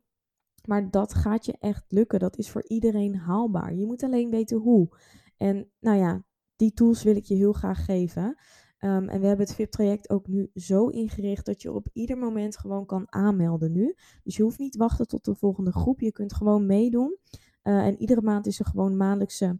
Maar 0.65 0.91
dat 0.91 1.15
gaat 1.15 1.47
je 1.47 1.57
echt 1.59 1.85
lukken. 1.89 2.19
Dat 2.19 2.39
is 2.39 2.51
voor 2.51 2.65
iedereen 2.67 3.17
haalbaar. 3.17 3.75
Je 3.75 3.87
moet 3.87 4.03
alleen 4.03 4.31
weten 4.31 4.57
hoe. 4.57 4.89
En 5.37 5.71
nou 5.81 5.97
ja, 5.97 6.25
die 6.57 6.73
tools 6.73 7.03
wil 7.03 7.17
ik 7.17 7.25
je 7.25 7.35
heel 7.35 7.53
graag 7.53 7.85
geven. 7.85 8.37
Ehm, 8.79 9.09
en 9.09 9.21
we 9.21 9.27
hebben 9.27 9.47
het 9.47 9.55
VIP-traject 9.55 10.11
ook 10.11 10.29
nu 10.29 10.51
zo 10.55 10.87
ingericht 10.87 11.47
dat 11.47 11.63
je 11.63 11.73
op 11.73 11.89
ieder 11.93 12.19
moment 12.19 12.59
gewoon 12.59 12.87
kan 12.87 13.13
aanmelden 13.13 13.73
nu. 13.73 13.95
Dus 14.23 14.37
je 14.37 14.43
hoeft 14.43 14.59
niet 14.59 14.77
wachten 14.77 15.09
tot 15.09 15.25
de 15.25 15.35
volgende 15.35 15.73
groep. 15.73 16.01
Je 16.01 16.13
kunt 16.13 16.35
gewoon 16.35 16.67
meedoen. 16.67 17.17
Uh, 17.63 17.87
en 17.87 18.01
iedere 18.01 18.23
maand 18.23 18.47
is 18.47 18.59
er 18.59 18.65
gewoon 18.65 18.97
maandelijkse 18.97 19.59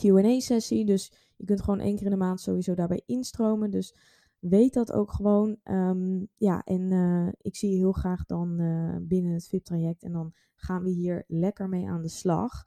QA-sessie. 0.00 0.84
Dus 0.84 1.12
je 1.36 1.44
kunt 1.44 1.62
gewoon 1.62 1.80
één 1.80 1.96
keer 1.96 2.04
in 2.04 2.10
de 2.10 2.16
maand 2.16 2.40
sowieso 2.40 2.74
daarbij 2.74 3.02
instromen. 3.06 3.70
Dus 3.70 3.96
weet 4.38 4.74
dat 4.74 4.92
ook 4.92 5.12
gewoon. 5.12 5.56
Um, 5.64 6.28
ja, 6.36 6.62
en 6.64 6.90
uh, 6.90 7.28
ik 7.40 7.56
zie 7.56 7.70
je 7.70 7.76
heel 7.76 7.92
graag 7.92 8.26
dan 8.26 8.60
uh, 8.60 8.96
binnen 9.00 9.32
het 9.32 9.48
VIP-traject. 9.48 10.02
En 10.02 10.12
dan 10.12 10.34
gaan 10.54 10.82
we 10.82 10.90
hier 10.90 11.24
lekker 11.26 11.68
mee 11.68 11.88
aan 11.88 12.02
de 12.02 12.08
slag. 12.08 12.64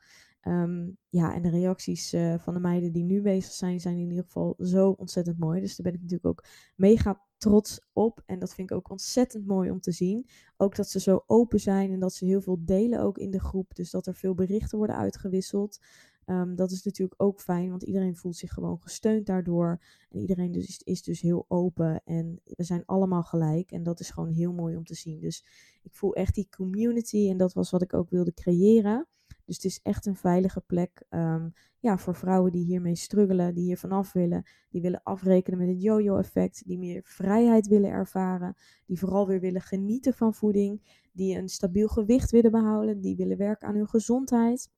Um, 0.47 0.97
ja, 1.09 1.33
en 1.33 1.41
de 1.41 1.49
reacties 1.49 2.13
uh, 2.13 2.37
van 2.37 2.53
de 2.53 2.59
meiden 2.59 2.91
die 2.91 3.03
nu 3.03 3.21
bezig 3.21 3.51
zijn, 3.51 3.79
zijn 3.79 3.97
in 3.97 4.09
ieder 4.09 4.23
geval 4.23 4.55
zo 4.59 4.89
ontzettend 4.89 5.39
mooi. 5.39 5.61
Dus 5.61 5.75
daar 5.75 5.85
ben 5.85 5.93
ik 5.93 6.01
natuurlijk 6.01 6.29
ook 6.29 6.45
mega 6.75 7.21
trots 7.37 7.87
op. 7.93 8.21
En 8.25 8.39
dat 8.39 8.53
vind 8.53 8.71
ik 8.71 8.77
ook 8.77 8.89
ontzettend 8.89 9.45
mooi 9.45 9.71
om 9.71 9.79
te 9.79 9.91
zien. 9.91 10.27
Ook 10.57 10.75
dat 10.75 10.89
ze 10.89 10.99
zo 10.99 11.23
open 11.25 11.59
zijn 11.59 11.91
en 11.91 11.99
dat 11.99 12.13
ze 12.13 12.25
heel 12.25 12.41
veel 12.41 12.57
delen 12.65 13.01
ook 13.01 13.17
in 13.17 13.31
de 13.31 13.39
groep. 13.39 13.75
Dus 13.75 13.91
dat 13.91 14.07
er 14.07 14.15
veel 14.15 14.33
berichten 14.33 14.77
worden 14.77 14.95
uitgewisseld. 14.95 15.79
Um, 16.25 16.55
dat 16.55 16.71
is 16.71 16.83
natuurlijk 16.83 17.21
ook 17.21 17.41
fijn, 17.41 17.69
want 17.69 17.83
iedereen 17.83 18.15
voelt 18.15 18.35
zich 18.35 18.53
gewoon 18.53 18.81
gesteund 18.81 19.25
daardoor. 19.25 19.81
En 20.09 20.19
iedereen 20.19 20.51
dus 20.51 20.81
is 20.83 21.03
dus 21.03 21.21
heel 21.21 21.45
open. 21.47 22.01
En 22.03 22.41
we 22.43 22.63
zijn 22.63 22.85
allemaal 22.85 23.23
gelijk. 23.23 23.71
En 23.71 23.83
dat 23.83 23.99
is 23.99 24.09
gewoon 24.09 24.31
heel 24.31 24.53
mooi 24.53 24.75
om 24.75 24.85
te 24.85 24.95
zien. 24.95 25.19
Dus 25.19 25.45
ik 25.83 25.95
voel 25.95 26.15
echt 26.15 26.35
die 26.35 26.47
community. 26.49 27.29
En 27.29 27.37
dat 27.37 27.53
was 27.53 27.71
wat 27.71 27.81
ik 27.81 27.93
ook 27.93 28.09
wilde 28.09 28.33
creëren. 28.33 29.07
Dus 29.45 29.55
het 29.55 29.65
is 29.65 29.79
echt 29.83 30.05
een 30.05 30.15
veilige 30.15 30.61
plek 30.61 31.03
um, 31.09 31.53
ja, 31.79 31.97
voor 31.97 32.15
vrouwen 32.15 32.51
die 32.51 32.65
hiermee 32.65 32.95
struggelen, 32.95 33.53
die 33.53 33.63
hier 33.63 33.77
vanaf 33.77 34.13
willen, 34.13 34.43
die 34.69 34.81
willen 34.81 35.03
afrekenen 35.03 35.59
met 35.59 35.67
het 35.67 35.81
yo-yo-effect, 35.81 36.63
die 36.67 36.77
meer 36.77 37.01
vrijheid 37.03 37.67
willen 37.67 37.89
ervaren, 37.89 38.55
die 38.85 38.99
vooral 38.99 39.27
weer 39.27 39.39
willen 39.39 39.61
genieten 39.61 40.13
van 40.13 40.33
voeding, 40.33 40.99
die 41.13 41.37
een 41.37 41.49
stabiel 41.49 41.87
gewicht 41.87 42.31
willen 42.31 42.51
behouden, 42.51 43.01
die 43.01 43.15
willen 43.15 43.37
werken 43.37 43.67
aan 43.67 43.75
hun 43.75 43.87
gezondheid. 43.87 44.69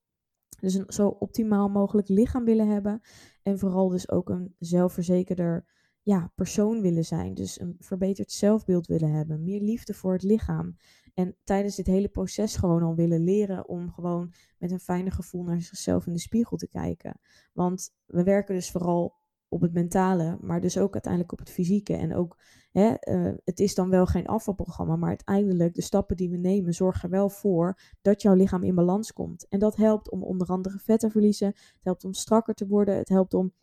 Dus 0.59 0.73
een 0.73 0.85
zo 0.87 1.07
optimaal 1.07 1.69
mogelijk 1.69 2.07
lichaam 2.07 2.45
willen 2.45 2.67
hebben. 2.67 3.01
En 3.43 3.59
vooral 3.59 3.89
dus 3.89 4.09
ook 4.09 4.29
een 4.29 4.55
zelfverzekerder 4.59 5.65
ja, 6.01 6.31
persoon 6.35 6.81
willen 6.81 7.05
zijn. 7.05 7.33
Dus 7.33 7.59
een 7.59 7.75
verbeterd 7.79 8.31
zelfbeeld 8.31 8.87
willen 8.87 9.11
hebben. 9.11 9.43
Meer 9.43 9.61
liefde 9.61 9.93
voor 9.93 10.13
het 10.13 10.23
lichaam. 10.23 10.77
En 11.17 11.35
tijdens 11.43 11.75
dit 11.75 11.87
hele 11.87 12.07
proces 12.07 12.55
gewoon 12.55 12.83
al 12.83 12.95
willen 12.95 13.23
leren 13.23 13.67
om 13.67 13.91
gewoon 13.91 14.33
met 14.57 14.71
een 14.71 14.79
fijner 14.79 15.11
gevoel 15.11 15.43
naar 15.43 15.61
zichzelf 15.61 16.07
in 16.07 16.13
de 16.13 16.19
spiegel 16.19 16.57
te 16.57 16.67
kijken. 16.67 17.19
Want 17.53 17.93
we 18.05 18.23
werken 18.23 18.55
dus 18.55 18.71
vooral 18.71 19.15
op 19.47 19.61
het 19.61 19.73
mentale, 19.73 20.37
maar 20.41 20.61
dus 20.61 20.77
ook 20.77 20.93
uiteindelijk 20.93 21.31
op 21.31 21.39
het 21.39 21.49
fysieke. 21.49 21.95
En 21.95 22.15
ook, 22.15 22.37
hè, 22.71 22.93
uh, 23.01 23.33
het 23.43 23.59
is 23.59 23.75
dan 23.75 23.89
wel 23.89 24.05
geen 24.05 24.27
afvalprogramma, 24.27 24.95
maar 24.95 25.09
uiteindelijk 25.09 25.73
de 25.73 25.81
stappen 25.81 26.15
die 26.15 26.29
we 26.29 26.37
nemen 26.37 26.73
zorgen 26.73 27.03
er 27.03 27.09
wel 27.09 27.29
voor 27.29 27.79
dat 28.01 28.21
jouw 28.21 28.33
lichaam 28.33 28.63
in 28.63 28.75
balans 28.75 29.13
komt. 29.13 29.47
En 29.47 29.59
dat 29.59 29.75
helpt 29.75 30.09
om 30.09 30.23
onder 30.23 30.47
andere 30.47 30.79
vet 30.79 30.99
te 30.99 31.09
verliezen, 31.09 31.47
het 31.47 31.83
helpt 31.83 32.03
om 32.03 32.13
strakker 32.13 32.53
te 32.53 32.67
worden, 32.67 32.97
het 32.97 33.09
helpt 33.09 33.33
om 33.33 33.53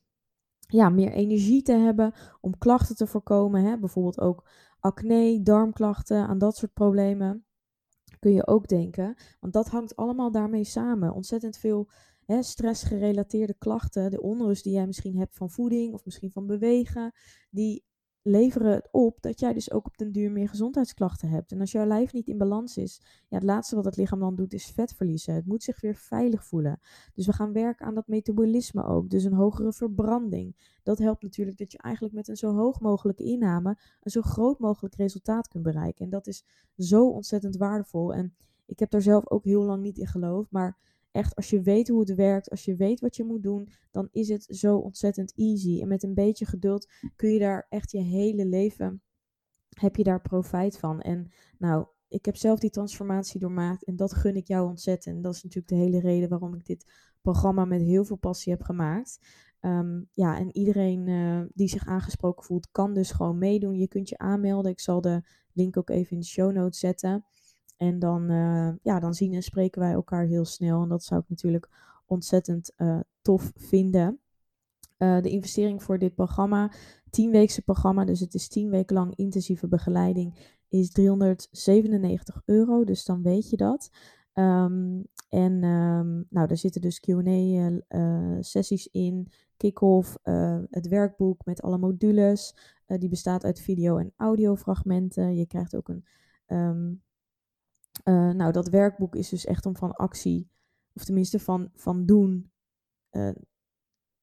ja, 0.59 0.89
meer 0.89 1.13
energie 1.13 1.63
te 1.63 1.77
hebben, 1.77 2.15
om 2.41 2.59
klachten 2.59 2.97
te 2.97 3.07
voorkomen. 3.07 3.65
Hè? 3.65 3.79
Bijvoorbeeld 3.79 4.21
ook 4.21 4.49
acne, 4.81 5.43
darmklachten, 5.43 6.27
aan 6.27 6.39
dat 6.39 6.57
soort 6.57 6.73
problemen. 6.73 7.44
Kun 8.25 8.33
je 8.33 8.47
ook 8.47 8.69
denken. 8.69 9.15
Want 9.41 9.53
dat 9.53 9.69
hangt 9.69 9.97
allemaal 9.97 10.31
daarmee 10.31 10.65
samen. 10.65 11.13
Ontzettend 11.13 11.59
veel 11.59 11.91
hè, 12.27 12.43
stressgerelateerde 12.43 13.55
klachten, 13.59 14.11
de 14.11 14.23
onrust 14.23 14.65
die 14.65 14.73
jij 14.73 14.87
misschien 14.87 15.17
hebt 15.17 15.37
van 15.37 15.51
voeding 15.51 15.95
of 15.95 16.05
misschien 16.05 16.31
van 16.31 16.47
bewegen, 16.47 17.13
die 17.51 17.85
leveren 18.27 18.73
het 18.73 18.89
op 18.91 19.23
dat 19.23 19.41
jij 19.41 19.53
dus 19.53 19.71
ook 19.71 19.87
op 19.87 19.99
den 19.99 20.13
duur 20.13 20.33
meer 20.33 20.49
gezondheidsklachten 20.49 21.29
hebt. 21.29 21.53
En 21.53 21.61
als 21.61 21.73
jouw 21.73 21.87
lijf 21.87 22.13
niet 22.13 22.29
in 22.29 22.39
balans 22.39 22.77
is, 22.77 23.01
ja, 23.29 23.37
het 23.37 23.43
laatste 23.43 23.75
wat 23.75 23.85
het 23.85 23.97
lichaam 23.97 24.19
dan 24.19 24.37
doet 24.37 24.53
is 24.53 24.67
vet 24.67 24.95
verliezen. 24.95 25.35
Het 25.35 25.47
moet 25.47 25.63
zich 25.63 25.81
weer 25.81 25.95
veilig 25.95 26.45
voelen. 26.45 26.81
Dus 27.15 27.27
we 27.27 27.33
gaan 27.33 27.53
werken 27.53 27.87
aan 27.87 27.95
dat 27.95 28.09
metabolisme 28.09 28.85
ook, 28.85 29.11
dus 29.11 29.25
een 29.25 29.33
hogere 29.33 29.73
verbranding. 29.73 30.79
Dat 30.83 30.99
helpt 30.99 31.23
natuurlijk 31.23 31.59
dat 31.59 31.73
je 31.73 31.79
eigenlijk 31.79 32.15
met 32.15 32.29
een 32.29 32.37
zo 32.37 32.55
hoog 32.55 32.81
mogelijke 32.81 33.25
inname 33.25 33.79
een 34.01 34.11
zo 34.11 34.23
groot 34.23 34.59
mogelijk 34.59 34.95
resultaat 34.95 35.49
kunt 35.49 35.65
bereiken. 35.65 36.05
En 36.05 36.11
dat 36.11 36.27
is 36.27 36.45
zo 36.77 37.09
ontzettend 37.09 37.57
waardevol. 37.57 38.15
En 38.15 38.35
ik 38.67 38.79
heb 38.79 38.91
daar 38.91 39.03
zelf 39.03 39.31
ook 39.31 39.45
heel 39.45 39.63
lang 39.63 39.83
niet 39.83 39.99
in 39.99 40.07
geloofd, 40.07 40.51
maar 40.51 40.79
echt, 41.15 41.35
als 41.35 41.51
je 41.51 41.63
weet 41.63 41.89
hoe 41.89 42.01
het 42.01 42.15
werkt, 42.15 42.51
als 42.51 42.65
je 42.65 42.77
weet 42.77 43.01
wat 43.01 43.17
je 43.17 43.25
moet 43.25 43.43
doen, 43.43 43.69
dan 43.91 44.09
is 44.13 44.29
het 44.29 44.47
zo 44.49 44.77
ontzettend 44.77 45.33
easy. 45.37 45.81
En 45.81 45.89
met 45.89 46.03
een 46.03 46.15
beetje 46.15 46.47
geduld 46.47 46.93
kun 47.17 47.31
je 47.31 47.39
daar 47.39 47.67
echt 47.69 47.91
je 47.91 48.01
hele 48.01 48.47
leven, 48.47 49.03
heb 49.69 49.97
je 49.97 50.03
daar 50.03 50.21
profijt 50.21 50.79
van. 50.79 51.01
En 51.01 51.33
nou, 51.59 51.87
ik 52.09 52.25
heb 52.25 52.37
zelf 52.37 52.59
die 52.59 52.71
transformatie 52.71 53.41
doormaakt 53.41 53.85
en 53.85 53.97
dat 53.97 54.15
gun 54.15 54.37
ik 54.37 54.47
jou 54.47 54.69
ontzettend. 54.69 55.17
En 55.17 55.23
dat 55.23 55.35
is 55.35 55.43
natuurlijk 55.43 55.73
de 55.73 55.81
hele 55.81 56.01
reden 56.01 56.29
waarom 56.29 56.55
ik 56.55 56.67
dit 56.67 56.93
programma 57.21 57.65
met 57.65 57.81
heel 57.81 58.05
veel 58.05 58.17
passie 58.17 58.53
heb 58.53 58.63
gemaakt. 58.63 59.19
Um, 59.61 60.09
ja, 60.13 60.39
en 60.39 60.57
iedereen 60.57 61.07
uh, 61.07 61.43
die 61.55 61.69
zich 61.69 61.87
aangesproken 61.87 62.45
voelt, 62.45 62.71
kan 62.71 62.95
dus 62.95 63.11
gewoon 63.11 63.39
meedoen. 63.39 63.79
Je 63.79 63.89
kunt 63.89 64.09
je 64.09 64.19
aanmelden. 64.19 64.71
Ik 64.71 64.81
zal 64.81 65.01
de 65.01 65.23
link 65.53 65.77
ook 65.77 65.91
even 65.91 66.13
in 66.13 66.21
de 66.21 66.27
show 66.27 66.53
notes 66.53 66.79
zetten. 66.79 67.25
En 67.77 67.99
dan, 67.99 68.31
uh, 68.31 68.73
ja, 68.83 69.01
dan 69.01 69.15
zien 69.15 69.33
en 69.33 69.43
spreken 69.43 69.81
wij 69.81 69.93
elkaar 69.93 70.27
heel 70.27 70.45
snel. 70.45 70.83
En 70.83 70.89
dat 70.89 71.05
zou 71.05 71.21
ik 71.21 71.29
natuurlijk 71.29 71.69
ontzettend 72.07 72.73
uh, 72.77 73.01
tof 73.23 73.53
vinden. 73.57 74.19
Uh, 74.99 75.23
de 75.23 75.31
investering 75.31 75.83
voor 75.83 75.99
dit 75.99 76.15
programma, 76.15 76.73
10-weekse 77.07 77.63
programma, 77.63 78.05
dus 78.05 78.21
het 78.21 78.35
is 78.35 78.49
10 78.49 78.71
weken 78.71 78.97
lang 78.97 79.15
intensieve 79.15 79.69
begeleiding, 79.69 80.59
is 80.69 80.91
397 80.91 82.43
euro. 82.45 82.85
Dus 82.85 83.05
dan 83.05 83.23
weet 83.23 83.51
je 83.51 83.57
dat. 83.57 83.91
Um, 84.35 85.07
en 85.29 85.65
um, 85.65 86.27
nou, 86.31 86.47
daar 86.47 86.57
zitten 86.57 86.81
dus 86.81 87.01
QA-sessies 87.01 88.89
in, 88.89 89.29
kick-off, 89.57 90.19
het 90.71 90.89
werkboek 90.89 91.45
met 91.45 91.63
alle 91.63 91.79
modules. 91.79 92.57
die 92.87 93.09
bestaat 93.09 93.45
uit 93.45 93.61
video- 93.61 93.99
en 93.99 94.13
audiofragmenten. 94.17 95.37
Je 95.37 95.47
krijgt 95.47 95.77
ook 95.77 95.89
een 95.89 96.05
um, 96.47 97.03
uh, 98.05 98.31
nou, 98.31 98.53
dat 98.53 98.69
werkboek 98.69 99.15
is 99.15 99.29
dus 99.29 99.45
echt 99.45 99.67
om 99.67 99.77
van 99.77 99.93
actie, 99.93 100.51
of 100.93 101.05
tenminste 101.05 101.39
van, 101.39 101.71
van 101.75 102.07
doen, 102.07 102.53
uh, 103.11 103.31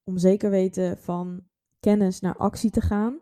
om 0.03 0.17
zeker 0.17 0.49
weten 0.49 0.97
van 0.97 1.43
kennis 1.79 2.19
naar 2.19 2.37
actie 2.37 2.69
te 2.69 2.81
gaan. 2.81 3.19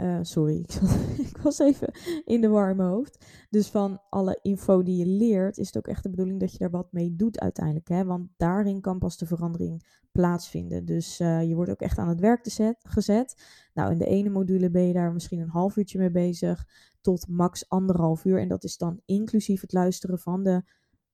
Uh, 0.00 0.18
sorry, 0.22 0.56
ik, 0.56 0.74
ik, 1.28 1.36
was 1.36 1.58
even 1.58 1.92
in 2.24 2.40
de 2.40 2.48
warme 2.48 2.82
hoofd. 2.82 3.24
Dus 3.50 3.68
van 3.68 4.00
alle 4.10 4.38
info 4.42 4.82
die 4.82 4.96
je 4.96 5.06
leert, 5.06 5.58
is 5.58 5.66
het 5.66 5.76
ook 5.76 5.86
echt 5.86 6.02
de 6.02 6.10
bedoeling 6.10 6.40
dat 6.40 6.52
je 6.52 6.58
daar 6.58 6.70
wat 6.70 6.92
mee 6.92 7.16
doet 7.16 7.40
uiteindelijk. 7.40 7.88
Hè? 7.88 8.04
Want 8.04 8.28
daarin 8.36 8.80
kan 8.80 8.98
pas 8.98 9.18
de 9.18 9.26
verandering 9.26 9.82
plaatsvinden. 10.12 10.84
Dus 10.84 11.20
uh, 11.20 11.48
je 11.48 11.54
wordt 11.54 11.70
ook 11.70 11.80
echt 11.80 11.98
aan 11.98 12.08
het 12.08 12.20
werk 12.20 12.50
zet, 12.50 12.76
gezet. 12.82 13.42
Nou, 13.74 13.92
in 13.92 13.98
de 13.98 14.06
ene 14.06 14.30
module 14.30 14.70
ben 14.70 14.86
je 14.86 14.92
daar 14.92 15.12
misschien 15.12 15.40
een 15.40 15.48
half 15.48 15.76
uurtje 15.76 15.98
mee 15.98 16.10
bezig, 16.10 16.66
tot 17.00 17.28
max 17.28 17.68
anderhalf 17.68 18.24
uur. 18.24 18.40
En 18.40 18.48
dat 18.48 18.64
is 18.64 18.76
dan 18.76 19.00
inclusief 19.04 19.60
het 19.60 19.72
luisteren 19.72 20.18
van 20.18 20.42
de 20.42 20.62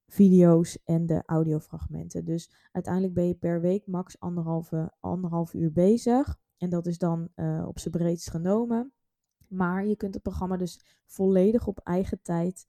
video's 0.06 0.78
en 0.84 1.06
de 1.06 1.22
audiofragmenten. 1.26 2.24
Dus 2.24 2.50
uiteindelijk 2.72 3.14
ben 3.14 3.26
je 3.26 3.34
per 3.34 3.60
week 3.60 3.86
max 3.86 4.20
anderhalve, 4.20 4.92
anderhalf 5.00 5.54
uur 5.54 5.72
bezig. 5.72 6.38
En 6.58 6.70
dat 6.70 6.86
is 6.86 6.98
dan 6.98 7.28
uh, 7.36 7.64
op 7.66 7.78
zijn 7.78 7.94
breedst 7.94 8.30
genomen. 8.30 8.92
Maar 9.48 9.86
je 9.86 9.96
kunt 9.96 10.14
het 10.14 10.22
programma 10.22 10.56
dus 10.56 10.80
volledig 11.06 11.66
op 11.66 11.78
eigen 11.78 12.22
tijd 12.22 12.66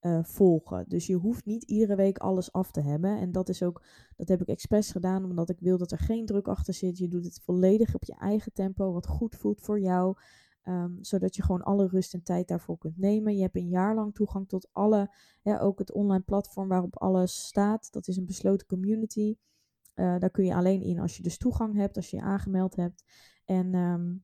uh, 0.00 0.18
volgen. 0.22 0.84
Dus 0.88 1.06
je 1.06 1.14
hoeft 1.14 1.44
niet 1.44 1.62
iedere 1.62 1.94
week 1.94 2.18
alles 2.18 2.52
af 2.52 2.70
te 2.70 2.80
hebben. 2.80 3.18
En 3.18 3.32
dat 3.32 3.48
is 3.48 3.62
ook, 3.62 3.82
dat 4.16 4.28
heb 4.28 4.40
ik 4.40 4.48
expres 4.48 4.90
gedaan, 4.90 5.24
omdat 5.24 5.50
ik 5.50 5.60
wil 5.60 5.78
dat 5.78 5.92
er 5.92 5.98
geen 5.98 6.26
druk 6.26 6.48
achter 6.48 6.74
zit. 6.74 6.98
Je 6.98 7.08
doet 7.08 7.24
het 7.24 7.40
volledig 7.40 7.94
op 7.94 8.04
je 8.04 8.14
eigen 8.14 8.52
tempo, 8.52 8.92
wat 8.92 9.06
goed 9.06 9.36
voelt 9.36 9.60
voor 9.60 9.80
jou. 9.80 10.16
Ehm, 10.62 10.92
zodat 11.00 11.36
je 11.36 11.42
gewoon 11.42 11.62
alle 11.62 11.86
rust 11.86 12.14
en 12.14 12.22
tijd 12.22 12.48
daarvoor 12.48 12.78
kunt 12.78 12.98
nemen. 12.98 13.36
Je 13.36 13.42
hebt 13.42 13.56
een 13.56 13.68
jaar 13.68 13.94
lang 13.94 14.14
toegang 14.14 14.48
tot 14.48 14.68
alle, 14.72 15.14
ook 15.42 15.78
het 15.78 15.92
online 15.92 16.24
platform 16.24 16.68
waarop 16.68 16.98
alles 16.98 17.46
staat. 17.46 17.92
Dat 17.92 18.08
is 18.08 18.16
een 18.16 18.26
besloten 18.26 18.66
community. 18.66 19.36
Uh, 19.94 20.18
daar 20.18 20.30
kun 20.30 20.44
je 20.44 20.54
alleen 20.54 20.82
in 20.82 20.98
als 20.98 21.16
je 21.16 21.22
dus 21.22 21.38
toegang 21.38 21.74
hebt, 21.74 21.96
als 21.96 22.10
je 22.10 22.16
je 22.16 22.22
aangemeld 22.22 22.76
hebt. 22.76 23.04
En 23.50 23.74
ehm, 23.74 24.14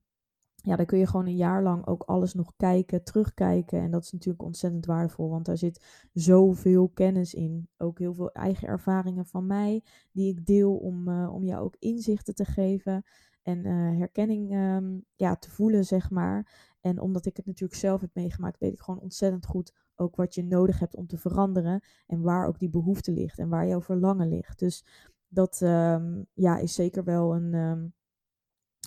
ja, 0.55 0.77
dan 0.77 0.87
kun 0.87 0.99
je 0.99 1.07
gewoon 1.07 1.27
een 1.27 1.37
jaar 1.37 1.63
lang 1.63 1.87
ook 1.87 2.03
alles 2.03 2.35
nog 2.35 2.53
kijken, 2.57 3.05
terugkijken. 3.05 3.81
En 3.81 3.91
dat 3.91 4.03
is 4.03 4.13
natuurlijk 4.13 4.45
ontzettend 4.45 4.87
waardevol, 4.87 5.29
want 5.29 5.47
daar 5.47 5.57
zit 5.57 6.07
zoveel 6.13 6.89
kennis 6.89 7.35
in. 7.35 7.69
Ook 7.77 7.99
heel 7.99 8.15
veel 8.15 8.33
eigen 8.33 8.69
ervaringen 8.69 9.27
van 9.27 9.47
mij, 9.47 9.83
die 10.13 10.31
ik 10.31 10.47
deel 10.47 10.77
om, 10.77 11.09
uh, 11.09 11.35
om 11.35 11.45
jou 11.45 11.65
ook 11.65 11.77
inzichten 11.79 12.35
te 12.35 12.45
geven 12.45 13.05
en 13.43 13.67
uh, 13.67 13.99
herkenning 13.99 14.55
um, 14.55 15.05
ja, 15.15 15.37
te 15.37 15.51
voelen, 15.51 15.85
zeg 15.85 16.11
maar. 16.11 16.75
En 16.81 17.01
omdat 17.01 17.27
ik 17.27 17.37
het 17.37 17.47
natuurlijk 17.47 17.81
zelf 17.81 18.01
heb 18.01 18.11
meegemaakt, 18.15 18.59
weet 18.59 18.73
ik 18.73 18.81
gewoon 18.81 19.01
ontzettend 19.01 19.47
goed 19.47 19.75
ook 19.95 20.17
wat 20.17 20.35
je 20.35 20.45
nodig 20.45 20.79
hebt 20.79 20.97
om 20.97 21.07
te 21.07 21.19
veranderen. 21.19 21.85
En 22.07 22.21
waar 22.21 22.47
ook 22.47 22.59
die 22.59 22.71
behoefte 22.71 23.13
ligt 23.13 23.39
en 23.39 23.49
waar 23.49 23.67
jouw 23.67 23.83
verlangen 23.83 24.29
ligt. 24.29 24.59
Dus 24.59 24.85
dat 25.29 25.61
um, 25.61 26.27
ja, 26.33 26.59
is 26.59 26.75
zeker 26.75 27.05
wel 27.05 27.35
een, 27.35 27.55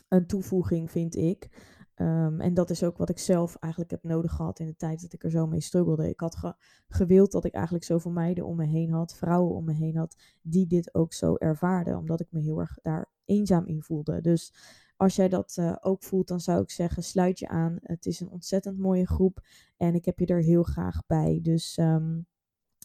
een 0.08 0.28
toevoeging, 0.28 0.92
vind 0.92 1.16
ik. 1.16 1.50
Um, 1.96 2.42
en 2.42 2.54
dat 2.54 2.70
is 2.70 2.84
ook 2.84 2.98
wat 2.98 3.10
ik 3.10 3.20
zelf 3.20 3.56
eigenlijk 3.56 3.92
heb 3.92 4.04
nodig 4.04 4.32
gehad 4.32 4.60
in 4.60 4.66
de 4.66 4.76
tijd 4.76 5.02
dat 5.02 5.14
ik 5.14 5.24
er 5.24 5.30
zo 5.30 5.48
mee 5.48 5.62
struggelde. 5.62 6.10
Ik 6.10 6.20
had 6.20 6.36
ge 6.36 6.56
gewild 6.88 7.32
dat 7.32 7.46
ik 7.46 7.54
eigenlijk 7.54 7.86
zoveel 7.86 8.12
meiden 8.12 8.46
om 8.46 8.56
me 8.56 8.66
heen 8.66 8.92
had, 8.92 9.16
vrouwen 9.16 9.56
om 9.56 9.66
me 9.66 9.74
heen 9.74 9.98
had, 9.98 10.16
die 10.42 10.68
dit 10.68 10.94
ook 10.94 11.14
zo 11.14 11.36
ervaarden, 11.36 11.98
omdat 11.98 12.20
ik 12.20 12.28
me 12.32 12.40
heel 12.40 12.60
erg 12.60 12.78
daar 12.82 13.12
eenzaam 13.26 13.66
in 13.66 13.82
voelde. 13.82 14.22
Dus 14.22 14.54
als 14.98 15.16
jij 15.16 15.30
dat 15.30 15.56
uh, 15.60 15.76
ook 15.80 16.04
voelt, 16.04 16.28
dan 16.28 16.40
zou 16.40 16.62
ik 16.62 16.70
zeggen, 16.70 17.04
sluit 17.04 17.40
je 17.40 17.48
aan. 17.48 17.78
Het 17.82 18.06
is 18.06 18.20
een 18.20 18.30
ontzettend 18.30 18.78
mooie 18.78 19.08
groep 19.08 19.40
en 19.78 19.96
ik 19.96 20.06
heb 20.06 20.20
je 20.20 20.26
er 20.26 20.42
heel 20.42 20.64
graag 20.64 21.06
bij. 21.08 21.40
Dus 21.42 21.78
um, 21.78 22.28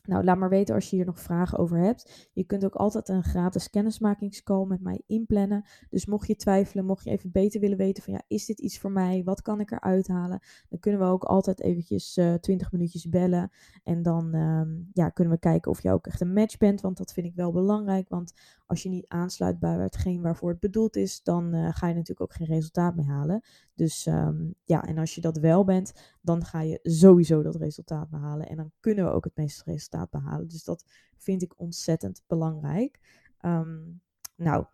nou, 0.07 0.25
laat 0.25 0.39
maar 0.39 0.49
weten 0.49 0.75
als 0.75 0.91
je 0.91 0.97
hier 0.97 1.05
nog 1.05 1.21
vragen 1.21 1.59
over 1.59 1.79
hebt. 1.79 2.31
Je 2.33 2.45
kunt 2.45 2.65
ook 2.65 2.75
altijd 2.75 3.09
een 3.09 3.23
gratis 3.23 3.71
kennismakingscall 3.71 4.65
met 4.67 4.81
mij 4.81 5.03
inplannen. 5.07 5.65
Dus 5.91 6.07
mocht 6.07 6.27
je 6.27 6.37
twijfelen, 6.37 6.85
mocht 6.85 7.05
je 7.05 7.11
even 7.11 7.33
beter 7.33 7.61
willen 7.61 7.77
weten 7.77 8.03
van 8.03 8.13
ja, 8.13 8.23
is 8.29 8.47
dit 8.47 8.61
iets 8.61 8.79
voor 8.79 8.93
mij? 8.93 9.23
Wat 9.25 9.43
kan 9.43 9.61
ik 9.61 9.71
eruit 9.71 10.09
halen? 10.09 10.41
Dan 10.69 10.79
kunnen 10.79 11.01
we 11.01 11.07
ook 11.07 11.25
altijd 11.25 11.61
eventjes 11.61 12.17
uh, 12.17 12.35
20 12.35 12.73
minuutjes 12.73 13.09
bellen. 13.09 13.51
En 13.85 14.03
dan 14.03 14.35
um, 14.35 14.91
ja, 14.93 15.09
kunnen 15.09 15.33
we 15.33 15.39
kijken 15.39 15.71
of 15.71 15.83
je 15.83 15.93
ook 15.93 16.07
echt 16.07 16.21
een 16.21 16.33
match 16.33 16.57
bent. 16.57 16.81
Want 16.81 16.97
dat 16.97 17.13
vind 17.13 17.27
ik 17.27 17.35
wel 17.35 17.53
belangrijk. 17.53 18.09
Want 18.09 18.33
als 18.67 18.83
je 18.83 18.89
niet 18.89 19.09
aansluit 19.09 19.59
bij 19.59 19.79
hetgeen 19.79 20.23
waarvoor 20.23 20.51
het 20.51 20.61
bedoeld 20.61 20.97
is, 20.97 21.23
dan 21.23 21.55
uh, 21.55 21.69
ga 21.73 21.87
je 21.87 21.95
natuurlijk 21.95 22.21
ook 22.21 22.35
geen 22.35 22.47
resultaat 22.47 22.97
meer 22.97 23.07
halen. 23.07 23.45
Dus 23.75 24.07
um, 24.07 24.55
ja, 24.65 24.83
en 24.83 24.99
als 24.99 25.15
je 25.15 25.21
dat 25.21 25.37
wel 25.37 25.65
bent, 25.65 25.93
dan 26.21 26.45
ga 26.45 26.61
je 26.61 26.79
sowieso 26.83 27.43
dat 27.43 27.57
resultaat 27.57 28.11
behalen. 28.11 28.49
En 28.49 28.57
dan 28.57 28.73
kunnen 28.81 29.05
we 29.05 29.11
ook 29.11 29.25
het 29.25 29.37
meeste 29.37 29.63
resultaat 29.65 30.11
behalen. 30.11 30.49
Dus 30.49 30.65
dat 30.65 30.85
vind 31.17 31.43
ik 31.43 31.61
ontzettend 31.61 32.23
belangrijk. 32.27 33.01
Um, 33.41 34.01
nou, 34.37 34.65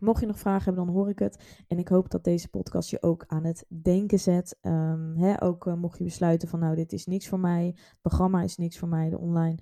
mocht 0.00 0.20
je 0.20 0.26
nog 0.26 0.38
vragen 0.38 0.64
hebben, 0.64 0.84
dan 0.84 0.94
hoor 0.94 1.08
ik 1.08 1.18
het. 1.18 1.64
En 1.68 1.78
ik 1.78 1.88
hoop 1.88 2.10
dat 2.10 2.24
deze 2.24 2.48
podcast 2.48 2.90
je 2.90 3.02
ook 3.02 3.24
aan 3.26 3.44
het 3.44 3.66
denken 3.82 4.20
zet. 4.20 4.58
Um, 4.62 5.34
ook 5.38 5.66
uh, 5.66 5.74
mocht 5.74 5.98
je 5.98 6.04
besluiten 6.04 6.48
van 6.48 6.58
nou, 6.58 6.74
dit 6.74 6.92
is 6.92 7.06
niks 7.06 7.28
voor 7.28 7.40
mij. 7.40 7.66
Het 7.66 8.00
programma 8.00 8.42
is 8.42 8.56
niks 8.56 8.78
voor 8.78 8.88
mij. 8.88 9.10
De 9.10 9.18
online, 9.18 9.58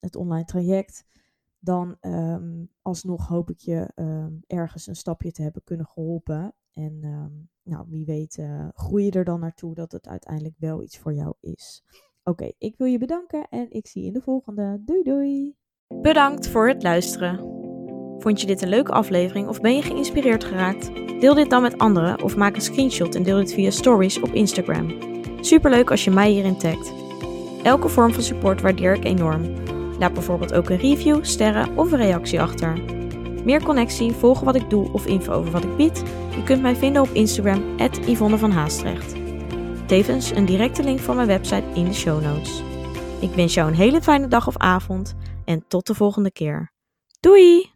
het 0.00 0.16
online 0.16 0.44
traject 0.44 1.04
dan 1.64 1.96
um, 2.00 2.70
alsnog 2.82 3.28
hoop 3.28 3.50
ik 3.50 3.58
je 3.58 3.90
um, 3.94 4.42
ergens 4.46 4.86
een 4.86 4.96
stapje 4.96 5.32
te 5.32 5.42
hebben 5.42 5.64
kunnen 5.64 5.86
geholpen. 5.86 6.54
En 6.72 7.04
um, 7.04 7.48
nou, 7.62 7.86
wie 7.88 8.04
weet 8.04 8.36
uh, 8.36 8.68
groei 8.74 9.04
je 9.04 9.10
er 9.10 9.24
dan 9.24 9.40
naartoe 9.40 9.74
dat 9.74 9.92
het 9.92 10.08
uiteindelijk 10.08 10.54
wel 10.58 10.82
iets 10.82 10.98
voor 10.98 11.14
jou 11.14 11.34
is. 11.40 11.84
Oké, 12.24 12.52
ik 12.58 12.76
wil 12.76 12.86
je 12.86 12.98
bedanken 12.98 13.48
en 13.48 13.70
ik 13.70 13.86
zie 13.86 14.02
je 14.02 14.08
in 14.08 14.14
de 14.14 14.20
volgende. 14.20 14.82
Doei 14.84 15.02
doei! 15.02 15.56
Bedankt 16.00 16.48
voor 16.48 16.68
het 16.68 16.82
luisteren. 16.82 17.38
Vond 18.18 18.40
je 18.40 18.46
dit 18.46 18.62
een 18.62 18.68
leuke 18.68 18.92
aflevering 18.92 19.48
of 19.48 19.60
ben 19.60 19.74
je 19.74 19.82
geïnspireerd 19.82 20.44
geraakt? 20.44 20.94
Deel 21.20 21.34
dit 21.34 21.50
dan 21.50 21.62
met 21.62 21.78
anderen 21.78 22.22
of 22.22 22.36
maak 22.36 22.54
een 22.54 22.60
screenshot 22.60 23.14
en 23.14 23.22
deel 23.22 23.36
dit 23.36 23.52
via 23.52 23.70
stories 23.70 24.20
op 24.20 24.32
Instagram. 24.32 24.96
Superleuk 25.40 25.90
als 25.90 26.04
je 26.04 26.10
mij 26.10 26.30
hierin 26.30 26.58
tagt. 26.58 26.92
Elke 27.62 27.88
vorm 27.88 28.12
van 28.12 28.22
support 28.22 28.60
waardeer 28.60 28.94
ik 28.94 29.04
enorm. 29.04 29.42
Laat 30.02 30.14
bijvoorbeeld 30.14 30.54
ook 30.54 30.70
een 30.70 30.76
review, 30.76 31.24
sterren 31.24 31.78
of 31.78 31.92
een 31.92 31.98
reactie 31.98 32.40
achter. 32.40 32.80
Meer 33.44 33.62
connectie, 33.62 34.12
volgen 34.12 34.44
wat 34.44 34.54
ik 34.54 34.70
doe 34.70 34.92
of 34.92 35.06
info 35.06 35.32
over 35.32 35.52
wat 35.52 35.64
ik 35.64 35.76
bied? 35.76 36.02
Je 36.36 36.42
kunt 36.44 36.62
mij 36.62 36.76
vinden 36.76 37.02
op 37.02 37.08
Instagram, 37.08 37.76
Yvonne 38.06 38.38
van 38.38 38.50
Haastrecht. 38.50 39.14
Tevens 39.86 40.30
een 40.30 40.44
directe 40.44 40.82
link 40.82 40.98
van 40.98 41.16
mijn 41.16 41.28
website 41.28 41.64
in 41.74 41.84
de 41.84 41.94
show 41.94 42.22
notes. 42.22 42.62
Ik 43.20 43.30
wens 43.30 43.54
jou 43.54 43.68
een 43.68 43.76
hele 43.76 44.02
fijne 44.02 44.28
dag 44.28 44.46
of 44.46 44.56
avond 44.56 45.14
en 45.44 45.64
tot 45.68 45.86
de 45.86 45.94
volgende 45.94 46.32
keer. 46.32 46.72
Doei! 47.20 47.71